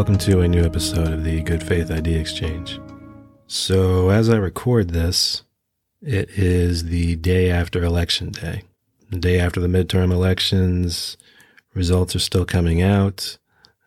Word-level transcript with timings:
Welcome 0.00 0.16
to 0.16 0.40
a 0.40 0.48
new 0.48 0.64
episode 0.64 1.12
of 1.12 1.24
the 1.24 1.42
Good 1.42 1.62
Faith 1.62 1.90
Idea 1.90 2.18
Exchange. 2.18 2.80
So, 3.46 4.08
as 4.08 4.30
I 4.30 4.36
record 4.36 4.92
this, 4.92 5.42
it 6.00 6.30
is 6.30 6.84
the 6.84 7.16
day 7.16 7.50
after 7.50 7.84
Election 7.84 8.30
Day. 8.30 8.62
The 9.10 9.18
day 9.18 9.38
after 9.38 9.60
the 9.60 9.68
midterm 9.68 10.10
elections, 10.10 11.18
results 11.74 12.16
are 12.16 12.18
still 12.18 12.46
coming 12.46 12.80
out. 12.80 13.36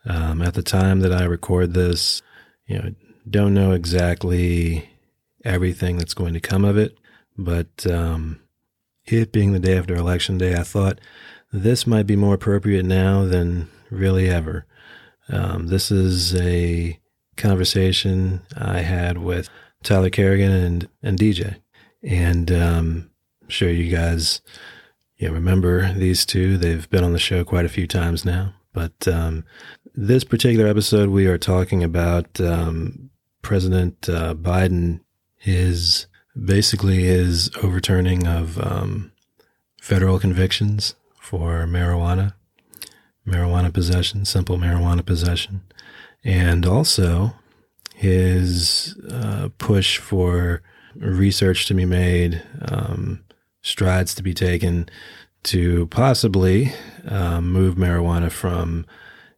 Um, 0.05 0.43
at 0.43 0.53
the 0.53 0.61
time 0.61 0.99
that 0.99 1.11
I 1.11 1.23
record 1.23 1.73
this, 1.73 2.21
you 2.67 2.77
know, 2.77 2.93
don't 3.27 3.55
know 3.55 3.71
exactly 3.71 4.91
everything 5.43 5.97
that's 5.97 6.13
going 6.13 6.35
to 6.35 6.39
come 6.39 6.63
of 6.63 6.77
it, 6.77 6.95
but 7.39 7.87
um, 7.87 8.39
it 9.05 9.31
being 9.31 9.51
the 9.51 9.59
day 9.59 9.79
after 9.79 9.95
Election 9.95 10.37
Day, 10.37 10.53
I 10.53 10.61
thought 10.61 11.01
this 11.51 11.87
might 11.87 12.05
be 12.05 12.15
more 12.15 12.35
appropriate 12.35 12.85
now 12.85 13.25
than 13.25 13.67
really 13.89 14.29
ever. 14.29 14.67
Um, 15.29 15.67
this 15.67 15.91
is 15.91 16.35
a 16.35 16.99
conversation 17.37 18.41
I 18.55 18.79
had 18.79 19.17
with 19.17 19.49
Tyler 19.83 20.09
Kerrigan 20.09 20.51
and, 20.51 20.89
and 21.01 21.19
DJ. 21.19 21.57
And 22.03 22.51
um, 22.51 23.11
I'm 23.41 23.49
sure 23.49 23.69
you 23.69 23.89
guys 23.89 24.41
you 25.17 25.27
know, 25.27 25.33
remember 25.33 25.93
these 25.93 26.25
two. 26.25 26.57
They've 26.57 26.89
been 26.89 27.03
on 27.03 27.13
the 27.13 27.19
show 27.19 27.43
quite 27.43 27.65
a 27.65 27.69
few 27.69 27.87
times 27.87 28.25
now. 28.25 28.53
But 28.73 29.07
um, 29.07 29.45
this 29.93 30.23
particular 30.23 30.67
episode, 30.67 31.09
we 31.09 31.27
are 31.27 31.37
talking 31.37 31.83
about 31.83 32.41
um, 32.41 33.11
President 33.41 34.09
uh, 34.09 34.33
Biden, 34.33 35.01
his 35.37 36.07
basically 36.43 37.03
his 37.03 37.51
overturning 37.61 38.25
of 38.25 38.59
um, 38.59 39.11
federal 39.79 40.19
convictions 40.19 40.95
for 41.19 41.65
marijuana, 41.67 42.33
marijuana 43.27 43.73
possession, 43.73 44.25
simple 44.25 44.57
marijuana 44.57 45.05
possession, 45.05 45.61
and 46.23 46.65
also 46.65 47.33
his 47.95 48.97
uh, 49.09 49.49
push 49.57 49.97
for 49.97 50.61
research 50.95 51.65
to 51.67 51.73
be 51.73 51.85
made, 51.85 52.41
um, 52.67 53.23
strides 53.61 54.13
to 54.15 54.23
be 54.23 54.33
taken 54.33 54.89
to 55.43 55.87
possibly 55.87 56.73
uh, 57.07 57.41
move 57.41 57.75
marijuana 57.75 58.31
from 58.31 58.85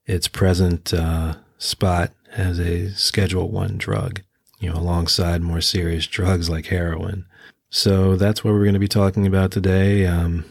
its 0.06 0.28
present 0.28 0.94
uh, 0.94 1.36
spot 1.58 2.12
as 2.36 2.60
a 2.60 2.90
Schedule 2.92 3.50
One 3.50 3.78
drug, 3.78 4.22
you 4.60 4.70
know, 4.70 4.78
alongside 4.78 5.42
more 5.42 5.62
serious 5.62 6.06
drugs 6.06 6.50
like 6.50 6.68
heroin. 6.68 7.26
So 7.70 8.16
that's 8.16 8.44
what 8.44 8.54
we're 8.54 8.64
going 8.64 8.74
to 8.74 8.80
be 8.80 8.88
talking 8.88 9.26
about 9.26 9.52
today. 9.52 10.06
Um, 10.06 10.46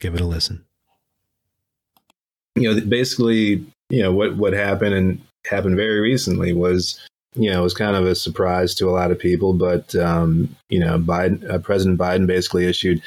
give 0.00 0.14
it 0.14 0.20
a 0.20 0.24
listen 0.24 0.64
you 2.60 2.74
know, 2.74 2.80
basically, 2.86 3.64
you 3.90 4.02
know, 4.02 4.12
what, 4.12 4.36
what 4.36 4.52
happened 4.52 4.94
and 4.94 5.20
happened 5.46 5.76
very 5.76 6.00
recently 6.00 6.52
was, 6.52 7.00
you 7.34 7.50
know, 7.50 7.60
it 7.60 7.62
was 7.62 7.74
kind 7.74 7.96
of 7.96 8.06
a 8.06 8.14
surprise 8.14 8.74
to 8.76 8.88
a 8.88 8.92
lot 8.92 9.10
of 9.10 9.18
people, 9.18 9.52
but, 9.52 9.94
um, 9.96 10.54
you 10.68 10.80
know, 10.80 10.98
Biden, 10.98 11.48
uh, 11.50 11.58
President 11.58 11.98
Biden 11.98 12.26
basically 12.26 12.66
issued 12.66 13.02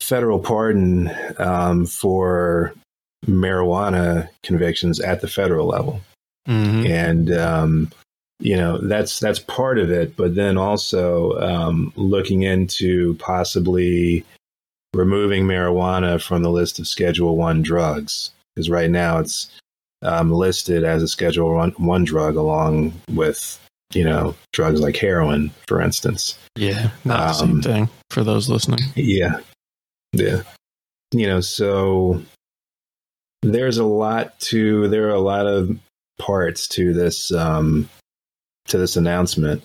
federal 0.00 0.38
pardon 0.38 1.10
um, 1.38 1.86
for 1.86 2.74
marijuana 3.26 4.28
convictions 4.42 5.00
at 5.00 5.20
the 5.20 5.28
federal 5.28 5.66
level. 5.66 6.00
Mm-hmm. 6.48 6.86
And, 6.86 7.32
um, 7.32 7.90
you 8.42 8.56
know 8.56 8.78
that's 8.78 9.20
that's 9.20 9.38
part 9.38 9.78
of 9.78 9.90
it 9.90 10.16
but 10.16 10.34
then 10.34 10.58
also 10.58 11.38
um, 11.40 11.92
looking 11.96 12.42
into 12.42 13.14
possibly 13.14 14.24
removing 14.94 15.44
marijuana 15.44 16.20
from 16.20 16.42
the 16.42 16.50
list 16.50 16.78
of 16.78 16.88
schedule 16.88 17.36
one 17.36 17.62
drugs 17.62 18.32
because 18.54 18.70
right 18.70 18.90
now 18.90 19.18
it's 19.18 19.50
um, 20.02 20.32
listed 20.32 20.84
as 20.84 21.02
a 21.02 21.08
Schedule 21.08 21.54
one, 21.54 21.70
one 21.72 22.04
drug 22.04 22.36
along 22.36 22.92
with 23.10 23.58
you 23.94 24.04
know 24.04 24.34
drugs 24.52 24.80
like 24.80 24.96
heroin, 24.96 25.50
for 25.66 25.80
instance. 25.80 26.38
Yeah, 26.56 26.90
not 27.04 27.28
the 27.28 27.32
same 27.32 27.50
um, 27.50 27.62
thing 27.62 27.88
for 28.10 28.24
those 28.24 28.48
listening. 28.48 28.80
Yeah, 28.94 29.40
yeah. 30.12 30.42
You 31.12 31.26
know, 31.26 31.40
so 31.40 32.22
there's 33.42 33.78
a 33.78 33.84
lot 33.84 34.38
to 34.40 34.88
there 34.88 35.06
are 35.06 35.14
a 35.14 35.20
lot 35.20 35.46
of 35.46 35.78
parts 36.18 36.68
to 36.68 36.92
this 36.92 37.32
um, 37.32 37.88
to 38.66 38.78
this 38.78 38.96
announcement. 38.96 39.62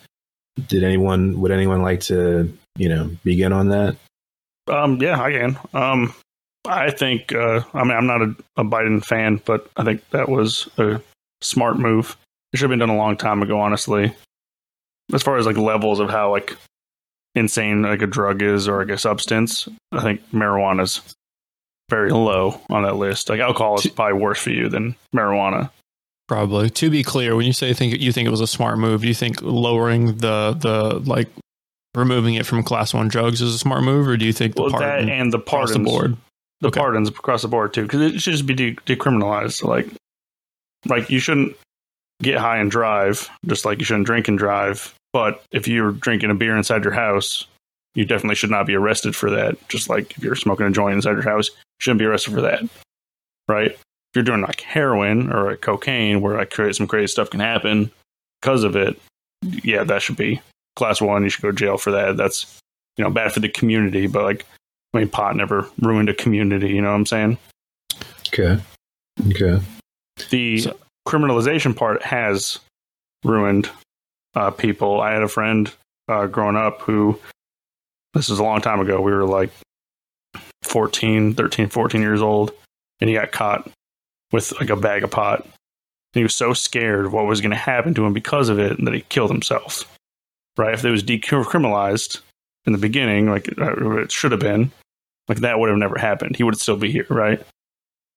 Did 0.68 0.84
anyone 0.84 1.40
would 1.42 1.52
anyone 1.52 1.82
like 1.82 2.02
to 2.02 2.56
you 2.78 2.90
know 2.90 3.12
begin 3.24 3.54
on 3.54 3.70
that? 3.70 3.96
Um, 4.68 4.98
yeah, 5.02 5.22
I 5.22 5.32
can. 5.32 5.60
Um, 5.74 6.14
I 6.68 6.92
think, 6.92 7.34
uh, 7.34 7.62
I 7.74 7.84
mean, 7.84 7.98
I'm 7.98 8.08
not 8.08 8.22
a, 8.22 8.36
a, 8.58 8.64
Biden 8.64 9.04
fan, 9.04 9.42
but 9.46 9.70
I 9.78 9.84
think 9.84 10.08
that 10.10 10.30
was 10.30 10.68
a 10.78 11.02
smart 11.42 11.78
move. 11.78 12.18
It 12.52 12.58
should 12.58 12.66
have 12.66 12.72
been 12.72 12.80
done 12.80 12.90
a 12.90 12.98
long 12.98 13.18
time 13.18 13.42
ago, 13.42 13.60
honestly. 13.60 14.14
As 15.14 15.24
far 15.24 15.38
as 15.38 15.46
like 15.46 15.58
levels 15.58 16.00
of 16.00 16.10
how 16.10 16.32
like 16.32 16.56
insane 17.36 17.84
like 17.84 18.02
a 18.02 18.08
drug 18.08 18.42
is 18.42 18.68
or 18.68 18.80
like 18.80 18.94
a 18.94 18.98
substance, 18.98 19.70
I 19.92 20.02
think 20.02 20.22
marijuana's 20.32 21.16
very 21.90 22.12
low 22.12 22.60
on 22.70 22.84
that 22.84 22.98
list. 22.98 23.30
Like 23.30 23.40
alcohol 23.40 23.76
is 23.76 23.88
probably 23.88 24.20
worse 24.22 24.40
for 24.40 24.50
you 24.50 24.68
than 24.68 24.96
marijuana. 25.16 25.70
Probably. 26.28 26.70
To 26.70 26.90
be 26.90 27.04
clear, 27.04 27.38
when 27.38 27.46
you 27.46 27.54
say 27.54 27.74
think 27.74 28.00
you 28.00 28.12
think 28.12 28.28
it 28.28 28.32
was 28.32 28.42
a 28.42 28.48
smart 28.48 28.80
move, 28.80 29.02
do 29.02 29.08
you 29.08 29.14
think 29.14 29.42
lowering 29.42 30.18
the 30.18 30.58
the 30.60 31.02
like 31.06 31.30
removing 31.96 32.36
it 32.36 32.46
from 32.46 32.64
class 32.64 32.94
one 32.94 33.08
drugs 33.08 33.42
is 33.42 33.56
a 33.56 33.58
smart 33.58 33.84
move, 33.84 34.08
or 34.08 34.18
do 34.18 34.26
you 34.26 34.34
think 34.34 34.56
the 34.56 34.64
well, 34.64 34.72
pardon 34.72 35.10
and 35.10 35.32
the 35.32 35.40
pardons, 35.40 35.72
the 35.72 35.80
board 35.80 36.18
the 36.62 36.70
okay. 36.70 36.80
pardons 36.80 37.10
across 37.10 37.42
the 37.42 37.48
board 37.48 37.74
too, 37.74 37.84
because 37.84 38.02
it 38.02 38.22
should 38.22 38.34
just 38.34 38.46
be 38.46 38.54
de- 38.54 38.76
decriminalized. 38.76 39.64
Like, 39.64 39.88
like 40.88 41.10
you 41.10 41.20
shouldn't 41.20 41.56
get 42.22 42.38
high 42.38 42.58
and 42.58 42.72
drive, 42.72 43.30
just 43.46 43.66
like 43.66 43.80
you 43.80 43.86
shouldn't 43.86 44.06
drink 44.06 44.28
and 44.28 44.38
drive. 44.38 44.94
But 45.14 45.44
if 45.52 45.68
you're 45.68 45.92
drinking 45.92 46.32
a 46.32 46.36
beer 46.36 46.58
inside 46.58 46.84
your 46.84 46.94
house, 46.94 47.46
you 47.96 48.06
definitely 48.06 48.36
should 48.36 48.52
not 48.52 48.68
be 48.68 48.76
arrested 48.76 49.16
for 49.16 49.30
that. 49.32 49.58
Just 49.70 49.90
like 49.90 50.18
if 50.18 50.24
you're 50.24 50.36
smoking 50.36 50.66
a 50.66 50.72
joint 50.72 50.96
inside 50.96 51.14
your 51.14 51.22
house, 51.24 51.50
you 51.50 51.80
shouldn't 51.80 52.00
be 52.00 52.06
arrested 52.06 52.34
for 52.34 52.42
that, 52.42 52.64
right? 53.48 53.72
If 53.72 54.16
you're 54.16 54.24
doing 54.24 54.42
like 54.42 54.62
heroin 54.62 55.32
or 55.32 55.52
like 55.52 55.62
cocaine, 55.62 56.22
where 56.22 56.38
like 56.38 56.54
some 56.74 56.88
crazy 56.88 57.08
stuff 57.08 57.30
can 57.30 57.40
happen 57.40 57.92
because 58.42 58.64
of 58.64 58.76
it, 58.76 59.00
yeah, 59.42 59.84
that 59.84 60.02
should 60.02 60.18
be 60.18 60.42
class 60.76 61.02
one. 61.02 61.24
You 61.24 61.30
should 61.30 61.42
go 61.42 61.52
to 61.52 61.58
jail 61.58 61.78
for 61.78 61.92
that. 61.92 62.18
That's 62.18 62.60
you 62.98 63.04
know 63.04 63.10
bad 63.10 63.32
for 63.32 63.40
the 63.40 63.50
community, 63.50 64.08
but 64.08 64.24
like 64.24 64.46
I 64.94 65.00
mean, 65.00 65.10
pot 65.10 65.36
never 65.36 65.68
ruined 65.80 66.10
a 66.10 66.14
community. 66.14 66.70
You 66.70 66.82
know 66.82 66.90
what 66.90 66.96
I'm 66.96 67.06
saying? 67.06 67.38
Okay. 68.28 68.60
Okay. 69.30 69.60
The 70.30 70.60
so, 70.60 70.78
criminalization 71.08 71.76
part 71.76 72.02
has 72.04 72.60
ruined 73.24 73.70
uh, 74.36 74.52
people. 74.52 75.02
I 75.02 75.12
had 75.12 75.24
a 75.24 75.28
friend 75.28 75.72
uh, 76.08 76.28
growing 76.28 76.56
up 76.56 76.82
who, 76.82 77.20
this 78.14 78.30
is 78.30 78.40
a 78.40 78.44
long 78.44 78.62
time 78.62 78.80
ago, 78.80 79.02
we 79.02 79.12
were 79.12 79.26
like 79.26 79.52
14, 80.64 81.34
13, 81.34 81.70
14 81.70 82.02
years 82.02 82.22
old, 82.22 82.52
and 83.00 83.10
he 83.10 83.16
got 83.16 83.32
caught 83.32 83.70
with 84.32 84.52
like 84.60 84.70
a 84.70 84.76
bag 84.76 85.04
of 85.04 85.12
pot. 85.12 85.42
And 85.44 86.22
he 86.22 86.24
was 86.24 86.36
so 86.36 86.54
scared 86.54 87.06
of 87.06 87.14
what 87.14 87.26
was 87.26 87.42
going 87.42 87.52
to 87.52 87.58
happen 87.58 87.94
to 87.96 88.06
him 88.06 88.14
because 88.14 88.50
of 88.50 88.60
it 88.60 88.84
that 88.84 88.94
he 88.94 89.02
killed 89.02 89.30
himself. 89.30 89.94
Right? 90.58 90.74
If 90.74 90.84
it 90.84 90.90
was 90.90 91.04
decriminalized, 91.04 92.22
in 92.68 92.74
the 92.74 92.80
beginning, 92.80 93.30
like 93.30 93.50
uh, 93.58 93.98
it 93.98 94.12
should 94.12 94.32
have 94.32 94.42
been, 94.42 94.72
like 95.28 95.40
that 95.40 95.60
would 95.60 95.70
have 95.70 95.78
never 95.78 95.98
happened. 95.98 96.36
He 96.36 96.44
would 96.44 96.60
still 96.60 96.78
be 96.78 96.92
here, 96.92 97.08
right? 97.10 97.42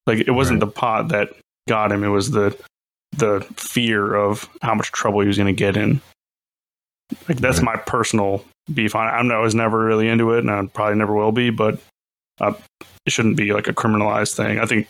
Like 0.06 0.20
it 0.20 0.30
wasn't 0.30 0.62
right. 0.62 0.68
the 0.68 0.72
pot 0.72 1.08
that 1.08 1.30
got 1.68 1.92
him; 1.92 2.04
it 2.04 2.08
was 2.08 2.30
the 2.30 2.56
the 3.16 3.40
fear 3.56 4.14
of 4.14 4.48
how 4.62 4.74
much 4.74 4.92
trouble 4.92 5.20
he 5.20 5.26
was 5.26 5.36
going 5.36 5.54
to 5.54 5.58
get 5.58 5.76
in. 5.76 6.00
Like 7.28 7.38
that's 7.38 7.58
right. 7.58 7.76
my 7.76 7.76
personal 7.76 8.44
beef 8.72 8.94
on 8.94 9.08
it. 9.08 9.10
I'm, 9.10 9.30
I 9.30 9.38
was 9.38 9.54
never 9.54 9.84
really 9.84 10.08
into 10.08 10.32
it, 10.32 10.40
and 10.40 10.50
I 10.50 10.64
probably 10.66 10.96
never 10.96 11.14
will 11.14 11.32
be. 11.32 11.50
But 11.50 11.80
uh, 12.40 12.54
it 13.06 13.12
shouldn't 13.12 13.36
be 13.36 13.52
like 13.52 13.68
a 13.68 13.72
criminalized 13.72 14.34
thing. 14.34 14.58
I 14.58 14.66
think 14.66 14.88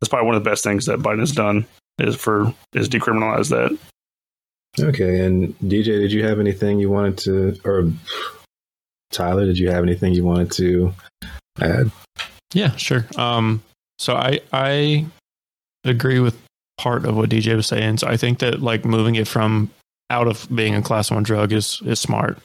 that's 0.00 0.08
probably 0.08 0.26
one 0.26 0.36
of 0.36 0.44
the 0.44 0.50
best 0.50 0.64
things 0.64 0.86
that 0.86 1.00
Biden 1.00 1.20
has 1.20 1.32
done 1.32 1.66
is 1.98 2.16
for 2.16 2.52
is 2.72 2.88
decriminalize 2.88 3.50
that. 3.50 3.76
Okay, 4.80 5.24
and 5.24 5.58
DJ, 5.60 5.84
did 5.84 6.12
you 6.12 6.24
have 6.24 6.38
anything 6.38 6.78
you 6.78 6.88
wanted 6.90 7.18
to, 7.18 7.58
or 7.64 7.90
Tyler, 9.10 9.44
did 9.44 9.58
you 9.58 9.70
have 9.70 9.82
anything 9.82 10.14
you 10.14 10.24
wanted 10.24 10.52
to 10.52 10.92
add? 11.66 11.90
Yeah, 12.54 12.74
sure. 12.76 13.06
Um, 13.16 13.62
so 13.98 14.14
I 14.14 14.40
I 14.52 15.06
agree 15.84 16.20
with 16.20 16.38
part 16.76 17.04
of 17.04 17.16
what 17.16 17.30
DJ 17.30 17.56
was 17.56 17.66
saying. 17.66 17.98
So 17.98 18.06
I 18.06 18.16
think 18.16 18.38
that 18.38 18.60
like 18.62 18.84
moving 18.84 19.16
it 19.16 19.28
from 19.28 19.70
out 20.10 20.26
of 20.26 20.48
being 20.54 20.74
a 20.74 20.82
class 20.82 21.10
one 21.10 21.22
drug 21.22 21.52
is 21.52 21.82
is 21.84 22.00
smart. 22.00 22.38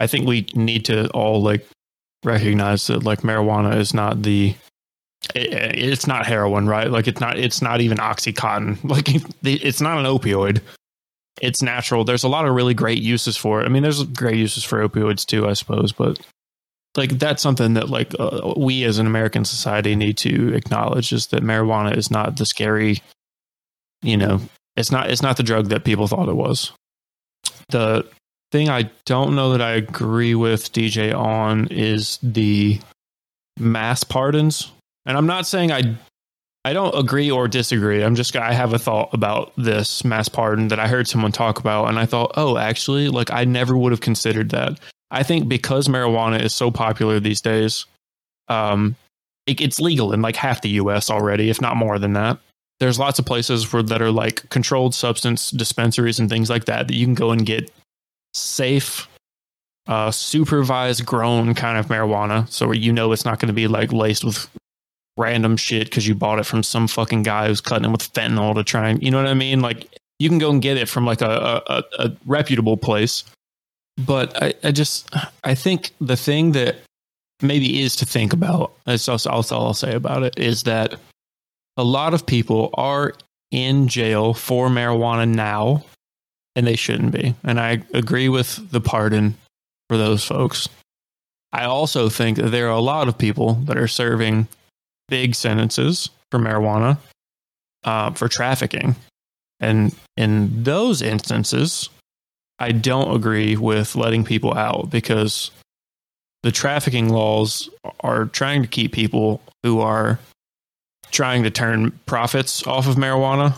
I 0.00 0.06
think 0.06 0.26
we 0.26 0.46
need 0.54 0.84
to 0.86 1.08
all 1.10 1.42
like 1.42 1.66
recognize 2.24 2.86
that 2.88 3.04
like 3.04 3.20
marijuana 3.20 3.76
is 3.76 3.94
not 3.94 4.22
the 4.22 4.54
it, 5.34 5.52
it's 5.78 6.06
not 6.06 6.26
heroin, 6.26 6.66
right? 6.66 6.90
Like 6.90 7.06
it's 7.06 7.20
not 7.20 7.38
it's 7.38 7.62
not 7.62 7.80
even 7.80 7.98
oxycontin. 7.98 8.82
Like 8.88 9.08
it's 9.42 9.80
not 9.80 9.98
an 9.98 10.06
opioid 10.06 10.60
it's 11.40 11.62
natural. 11.62 12.04
There's 12.04 12.24
a 12.24 12.28
lot 12.28 12.46
of 12.46 12.54
really 12.54 12.74
great 12.74 13.02
uses 13.02 13.36
for 13.36 13.60
it. 13.60 13.64
I 13.64 13.68
mean, 13.68 13.82
there's 13.82 14.02
great 14.04 14.36
uses 14.36 14.64
for 14.64 14.86
opioids 14.86 15.26
too, 15.26 15.48
I 15.48 15.54
suppose, 15.54 15.92
but 15.92 16.20
like 16.96 17.18
that's 17.18 17.42
something 17.42 17.74
that 17.74 17.88
like 17.88 18.14
uh, 18.18 18.54
we 18.56 18.84
as 18.84 18.98
an 18.98 19.06
American 19.06 19.44
society 19.44 19.96
need 19.96 20.16
to 20.18 20.54
acknowledge 20.54 21.12
is 21.12 21.28
that 21.28 21.42
marijuana 21.42 21.96
is 21.96 22.10
not 22.10 22.36
the 22.36 22.46
scary 22.46 23.02
you 24.04 24.18
know, 24.18 24.40
it's 24.76 24.92
not 24.92 25.10
it's 25.10 25.22
not 25.22 25.36
the 25.36 25.42
drug 25.42 25.70
that 25.70 25.84
people 25.84 26.06
thought 26.06 26.28
it 26.28 26.36
was. 26.36 26.72
The 27.70 28.06
thing 28.52 28.68
I 28.68 28.90
don't 29.06 29.34
know 29.34 29.50
that 29.52 29.62
I 29.62 29.72
agree 29.72 30.34
with 30.34 30.72
DJ 30.72 31.16
on 31.16 31.68
is 31.68 32.18
the 32.22 32.80
mass 33.58 34.04
pardons. 34.04 34.70
And 35.06 35.16
I'm 35.16 35.26
not 35.26 35.46
saying 35.46 35.72
I 35.72 35.96
I 36.66 36.72
don't 36.74 36.96
agree 36.96 37.30
or 37.30 37.48
disagree. 37.48 38.02
I'm 38.02 38.14
just 38.14 38.36
I 38.36 38.52
have 38.52 38.74
a 38.74 38.78
thought 38.78 39.12
about 39.14 39.52
this 39.56 40.04
mass 40.04 40.28
pardon 40.28 40.68
that 40.68 40.78
I 40.78 40.86
heard 40.86 41.08
someone 41.08 41.32
talk 41.32 41.58
about 41.58 41.88
and 41.88 41.98
I 41.98 42.06
thought, 42.06 42.32
"Oh, 42.36 42.58
actually, 42.58 43.08
like 43.08 43.30
I 43.30 43.44
never 43.44 43.76
would 43.76 43.92
have 43.92 44.00
considered 44.00 44.50
that." 44.50 44.78
I 45.14 45.22
think 45.22 45.48
because 45.48 45.88
marijuana 45.88 46.42
is 46.42 46.54
so 46.54 46.70
popular 46.70 47.20
these 47.20 47.40
days, 47.40 47.86
um 48.48 48.96
it, 49.46 49.60
it's 49.60 49.80
legal 49.80 50.12
in 50.12 50.22
like 50.22 50.36
half 50.36 50.62
the 50.62 50.70
US 50.70 51.10
already, 51.10 51.50
if 51.50 51.60
not 51.60 51.76
more 51.76 51.98
than 51.98 52.14
that. 52.14 52.38
There's 52.80 52.98
lots 52.98 53.18
of 53.18 53.26
places 53.26 53.72
where 53.72 53.82
that 53.82 54.02
are 54.02 54.10
like 54.10 54.48
controlled 54.50 54.94
substance 54.94 55.50
dispensaries 55.50 56.18
and 56.18 56.28
things 56.28 56.50
like 56.50 56.64
that 56.64 56.88
that 56.88 56.94
you 56.94 57.06
can 57.06 57.14
go 57.14 57.30
and 57.30 57.46
get 57.46 57.70
safe 58.34 59.08
uh, 59.86 60.10
supervised 60.10 61.04
grown 61.04 61.54
kind 61.54 61.78
of 61.78 61.86
marijuana. 61.86 62.48
So 62.50 62.72
you 62.72 62.92
know 62.92 63.12
it's 63.12 63.24
not 63.24 63.38
going 63.38 63.48
to 63.48 63.54
be 63.54 63.68
like 63.68 63.92
laced 63.92 64.24
with 64.24 64.48
random 65.16 65.56
shit 65.56 65.88
because 65.88 66.08
you 66.08 66.14
bought 66.14 66.38
it 66.38 66.46
from 66.46 66.62
some 66.62 66.88
fucking 66.88 67.22
guy 67.22 67.46
who's 67.46 67.60
cutting 67.60 67.88
it 67.88 67.92
with 67.92 68.12
fentanyl 68.12 68.54
to 68.54 68.64
try 68.64 68.88
and, 68.88 69.02
you 69.02 69.10
know 69.10 69.18
what 69.18 69.26
I 69.26 69.34
mean? 69.34 69.60
Like 69.60 69.86
you 70.18 70.28
can 70.28 70.38
go 70.38 70.50
and 70.50 70.60
get 70.60 70.76
it 70.76 70.88
from 70.88 71.04
like 71.04 71.20
a, 71.20 71.62
a, 71.66 71.84
a 71.98 72.12
reputable 72.26 72.76
place. 72.76 73.24
But 73.96 74.42
I, 74.42 74.54
I 74.62 74.72
just, 74.72 75.14
I 75.44 75.54
think 75.54 75.92
the 76.00 76.16
thing 76.16 76.52
that 76.52 76.76
maybe 77.42 77.82
is 77.82 77.96
to 77.96 78.06
think 78.06 78.32
about, 78.32 78.72
that's 78.84 79.08
also, 79.08 79.30
all 79.30 79.66
I'll 79.66 79.74
say 79.74 79.94
about 79.94 80.22
it, 80.22 80.38
is 80.38 80.64
that 80.64 80.98
a 81.76 81.84
lot 81.84 82.14
of 82.14 82.26
people 82.26 82.70
are 82.74 83.14
in 83.50 83.88
jail 83.88 84.34
for 84.34 84.68
marijuana 84.68 85.28
now 85.28 85.84
and 86.56 86.66
they 86.66 86.76
shouldn't 86.76 87.12
be. 87.12 87.34
And 87.44 87.60
I 87.60 87.82
agree 87.92 88.28
with 88.28 88.70
the 88.70 88.80
pardon 88.80 89.36
for 89.88 89.96
those 89.96 90.24
folks. 90.24 90.68
I 91.52 91.64
also 91.64 92.08
think 92.08 92.38
that 92.38 92.50
there 92.50 92.68
are 92.68 92.76
a 92.76 92.80
lot 92.80 93.06
of 93.06 93.16
people 93.16 93.54
that 93.64 93.76
are 93.76 93.88
serving 93.88 94.48
big 95.08 95.34
sentences 95.34 96.10
for 96.30 96.40
marijuana, 96.40 96.98
uh, 97.84 98.10
for 98.12 98.26
trafficking. 98.28 98.96
And 99.60 99.94
in 100.16 100.64
those 100.64 101.00
instances, 101.00 101.90
I 102.58 102.72
don't 102.72 103.14
agree 103.14 103.56
with 103.56 103.96
letting 103.96 104.24
people 104.24 104.54
out 104.54 104.90
because 104.90 105.50
the 106.42 106.52
trafficking 106.52 107.08
laws 107.08 107.68
are 108.00 108.26
trying 108.26 108.62
to 108.62 108.68
keep 108.68 108.92
people 108.92 109.40
who 109.62 109.80
are 109.80 110.18
trying 111.10 111.42
to 111.44 111.50
turn 111.50 111.90
profits 112.06 112.66
off 112.66 112.86
of 112.86 112.96
marijuana 112.96 113.54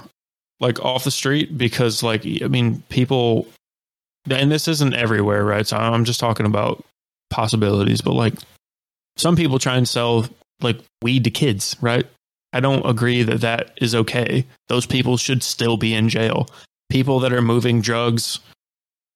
like 0.60 0.82
off 0.84 1.04
the 1.04 1.10
street 1.10 1.56
because 1.56 2.02
like 2.02 2.24
I 2.26 2.48
mean 2.48 2.82
people 2.88 3.46
and 4.28 4.50
this 4.50 4.66
isn't 4.68 4.94
everywhere, 4.94 5.44
right? 5.44 5.66
So 5.66 5.76
I'm 5.76 6.04
just 6.04 6.20
talking 6.20 6.46
about 6.46 6.84
possibilities, 7.30 8.00
but 8.00 8.14
like 8.14 8.34
some 9.16 9.36
people 9.36 9.58
try 9.58 9.76
and 9.76 9.88
sell 9.88 10.26
like 10.60 10.78
weed 11.02 11.24
to 11.24 11.30
kids, 11.30 11.76
right? 11.80 12.06
I 12.52 12.60
don't 12.60 12.86
agree 12.86 13.22
that 13.22 13.42
that 13.42 13.72
is 13.80 13.94
okay. 13.94 14.44
Those 14.68 14.86
people 14.86 15.16
should 15.16 15.42
still 15.42 15.76
be 15.76 15.94
in 15.94 16.08
jail. 16.08 16.48
People 16.88 17.20
that 17.20 17.32
are 17.32 17.42
moving 17.42 17.80
drugs 17.80 18.40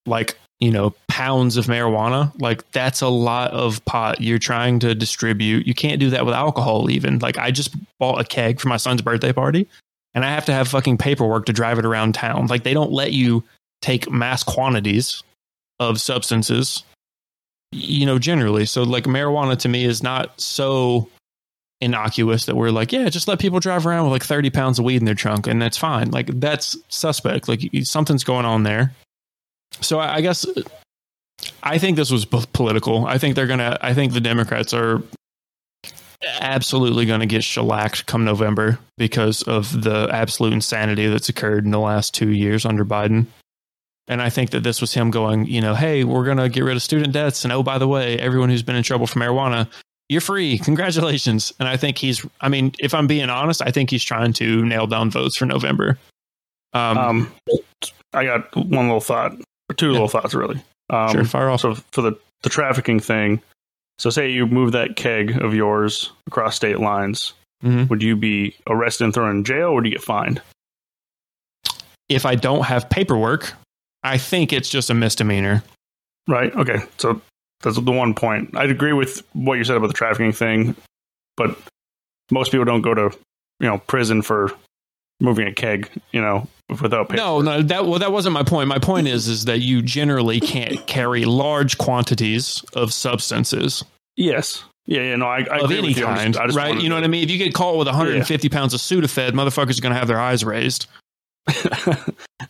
like, 0.07 0.39
you 0.59 0.71
know, 0.71 0.95
pounds 1.09 1.57
of 1.57 1.67
marijuana, 1.67 2.33
like 2.41 2.71
that's 2.73 3.01
a 3.01 3.09
lot 3.09 3.51
of 3.53 3.85
pot 3.85 4.21
you're 4.21 4.39
trying 4.39 4.79
to 4.81 4.95
distribute. 4.95 5.67
You 5.67 5.75
can't 5.75 6.01
do 6.01 6.11
that 6.11 6.25
with 6.25 6.35
alcohol 6.35 6.91
even. 6.91 7.19
Like 7.19 7.39
I 7.39 7.51
just 7.51 7.75
bought 7.99 8.21
a 8.21 8.25
keg 8.25 8.61
for 8.61 8.69
my 8.69 8.77
son's 8.77 9.03
birthday 9.03 9.33
party 9.33 9.67
and 10.15 10.25
I 10.25 10.31
have 10.31 10.45
to 10.47 10.53
have 10.53 10.69
fucking 10.69 10.99
paperwork 10.99 11.47
to 11.47 11.53
drive 11.53 11.79
it 11.79 11.87
around 11.87 12.15
town. 12.15 12.47
Like 12.47 12.65
they 12.65 12.75
don't 12.75 12.93
let 12.93 13.13
you 13.13 13.45
take 13.81 14.11
mass 14.11 14.43
quantities 14.43 15.23
of 15.79 16.01
substances, 16.01 16.83
you 17.73 18.05
know, 18.05 18.19
generally. 18.19 18.67
So 18.67 18.83
like 18.83 19.05
marijuana 19.05 19.57
to 19.59 19.69
me 19.69 19.85
is 19.85 20.03
not 20.03 20.39
so 20.41 21.09
innocuous 21.81 22.45
that 22.47 22.57
we're 22.57 22.71
like, 22.71 22.93
yeah, 22.93 23.09
just 23.09 23.29
let 23.29 23.39
people 23.39 23.61
drive 23.61 23.87
around 23.87 24.05
with 24.05 24.13
like 24.13 24.25
30 24.25 24.51
pounds 24.51 24.79
of 24.79 24.85
weed 24.85 24.97
in 24.97 25.07
their 25.07 25.15
trunk 25.15 25.47
and 25.47 25.61
that's 25.63 25.79
fine. 25.79 26.11
Like 26.11 26.27
that's 26.39 26.77
suspect. 26.89 27.49
Like 27.49 27.63
something's 27.85 28.25
going 28.25 28.45
on 28.45 28.65
there. 28.65 28.93
So 29.81 29.99
I, 29.99 30.21
guess 30.21 30.47
I 31.63 31.79
think 31.79 31.97
this 31.97 32.11
was 32.11 32.25
political. 32.25 33.07
I 33.07 33.19
think 33.19 33.35
they're 33.35 33.47
to, 33.47 33.79
I 33.81 33.95
think 33.95 34.13
the 34.13 34.21
Democrats 34.21 34.75
are 34.75 35.03
absolutely 36.41 37.07
going 37.07 37.21
to 37.21 37.27
get 37.27 37.43
shellacked 37.43 38.07
come 38.07 38.25
November 38.25 38.79
because 38.99 39.43
of 39.43 39.83
the 39.83 40.09
absolute 40.13 40.53
insanity 40.53 41.07
that's 41.09 41.29
occurred 41.29 41.65
in 41.65 41.71
the 41.71 41.79
last 41.79 42.15
two 42.15 42.31
years 42.31 42.67
under 42.67 42.85
Biden. 42.85 43.27
And 44.07 44.21
I 44.21 44.29
think 44.29 44.51
that 44.51 44.65
this 44.65 44.81
was 44.81 44.93
him 44.93 45.11
going, 45.11 45.47
you 45.47 45.61
know, 45.61 45.75
hey, 45.75 46.03
we're 46.05 46.25
going 46.25 46.39
to 46.39 46.49
get 46.49 46.65
rid 46.65 46.77
of 46.77 46.83
student 46.83 47.13
debts. 47.13 47.45
And 47.45 47.53
oh, 47.53 47.63
by 47.63 47.79
the 47.79 47.87
way, 47.87 48.19
everyone 48.19 48.51
who's 48.51 48.63
been 48.63 48.77
in 48.77 48.83
trouble 48.83 49.07
for 49.07 49.21
marijuana, 49.21 49.69
you're 50.09 50.21
free. 50.21 50.59
Congratulations. 50.59 51.53
And 51.61 51.69
I 51.69 51.77
think 51.77 51.97
he's, 51.97 52.27
I 52.41 52.49
mean, 52.49 52.73
if 52.81 52.93
I'm 52.93 53.07
being 53.07 53.31
honest, 53.31 53.63
I 53.63 53.71
think 53.71 53.89
he's 53.89 54.03
trying 54.03 54.33
to 54.35 54.65
nail 54.65 54.89
down 54.89 55.11
votes 55.11 55.37
for 55.37 55.47
November. 55.47 55.97
Um, 56.73 56.99
um 56.99 57.35
I 58.13 58.25
got 58.25 58.55
one 58.57 58.87
little 58.87 59.01
thought, 59.01 59.37
two 59.75 59.87
yeah. 59.87 59.93
little 59.93 60.09
thoughts, 60.09 60.35
really. 60.35 60.63
Um, 60.89 61.11
sure, 61.11 61.25
fire 61.25 61.51
off. 61.51 61.61
So 61.61 61.75
for 61.93 62.03
the, 62.03 62.19
the 62.43 62.51
trafficking 62.51 63.01
thing, 63.01 63.43
so, 64.01 64.09
say 64.09 64.31
you 64.31 64.47
move 64.47 64.73
that 64.73 64.97
keg 64.97 65.43
of 65.43 65.53
yours 65.53 66.11
across 66.27 66.57
state 66.57 66.81
lines, 66.81 67.35
mm-hmm. 67.63 67.87
would 67.89 68.03
you 68.03 68.17
be 68.17 68.57
arrested 68.67 69.05
and 69.05 69.13
thrown 69.13 69.37
in 69.37 69.45
jail, 69.45 69.67
or 69.67 69.75
would 69.75 69.85
you 69.85 69.91
get 69.91 70.01
fined? 70.01 70.41
If 72.09 72.25
I 72.25 72.35
don't 72.35 72.65
have 72.65 72.89
paperwork, 72.89 73.53
I 74.03 74.17
think 74.17 74.55
it's 74.55 74.71
just 74.71 74.89
a 74.89 74.95
misdemeanor. 74.95 75.63
Right. 76.27 76.51
Okay. 76.57 76.79
So 76.97 77.21
that's 77.61 77.79
the 77.79 77.93
one 77.93 78.15
point. 78.15 78.57
I'd 78.57 78.71
agree 78.71 78.95
with 78.95 79.23
what 79.35 79.59
you 79.59 79.65
said 79.65 79.77
about 79.77 79.89
the 79.89 79.93
trafficking 79.93 80.33
thing, 80.33 80.75
but 81.37 81.55
most 82.31 82.53
people 82.53 82.65
don't 82.65 82.81
go 82.81 82.95
to 82.95 83.11
you 83.61 83.67
know 83.67 83.77
prison 83.87 84.23
for 84.23 84.51
moving 85.21 85.47
a 85.47 85.53
keg. 85.53 85.91
You 86.13 86.21
know, 86.21 86.49
without 86.69 87.09
paperwork. 87.09 87.17
no 87.17 87.41
no 87.41 87.63
that 87.63 87.87
well 87.87 87.99
that 87.99 88.13
wasn't 88.13 88.33
my 88.33 88.43
point. 88.43 88.69
My 88.69 88.79
point 88.79 89.09
is 89.09 89.29
is 89.29 89.45
that 89.45 89.61
you 89.61 89.83
generally 89.83 90.41
can't 90.41 90.87
carry 90.87 91.25
large 91.25 91.79
quantities 91.79 92.65
of 92.75 92.93
substances. 92.93 93.85
Yes. 94.17 94.65
Yeah 94.87 95.03
yeah 95.03 95.17
no 95.17 95.27
i, 95.27 95.45
I 95.49 95.59
of 95.61 95.71
any 95.71 95.95
kind 95.95 96.35
just, 96.35 96.57
right? 96.57 96.81
you 96.81 96.89
know 96.89 96.97
what 96.97 97.05
i 97.05 97.07
mean? 97.07 97.23
If 97.23 97.31
you 97.31 97.39
get 97.39 97.55
caught 97.55 97.77
with 97.77 97.87
150 97.87 98.49
yeah. 98.49 98.53
pounds 98.53 98.75
of 98.75 98.81
sudafed 98.81 99.33
motherfuckers 99.33 99.79
are 99.79 99.83
going 99.83 99.93
to 99.93 99.99
have 99.99 100.09
their 100.09 100.19
eyes 100.19 100.45
raised. 100.45 100.87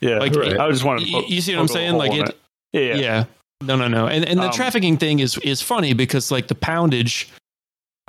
Yeah 0.01 0.19
like 0.19 0.35
right. 0.35 0.59
i 0.59 0.71
just 0.71 0.85
want 0.85 1.01
to 1.01 1.07
you 1.07 1.41
see 1.41 1.55
what 1.55 1.61
i'm 1.61 1.69
saying? 1.69 1.95
like 1.95 2.13
it, 2.13 2.29
it, 2.29 2.39
yeah, 2.73 2.81
yeah. 2.81 2.95
Yeah. 2.97 3.25
No 3.63 3.77
no 3.77 3.89
no. 3.89 4.07
And 4.07 4.25
and 4.25 4.41
the 4.41 4.47
um, 4.47 4.53
trafficking 4.53 4.97
thing 4.97 5.19
is 5.19 5.37
is 5.39 5.61
funny 5.61 5.93
because 5.93 6.31
like 6.31 6.49
the 6.49 6.55
poundage 6.55 7.29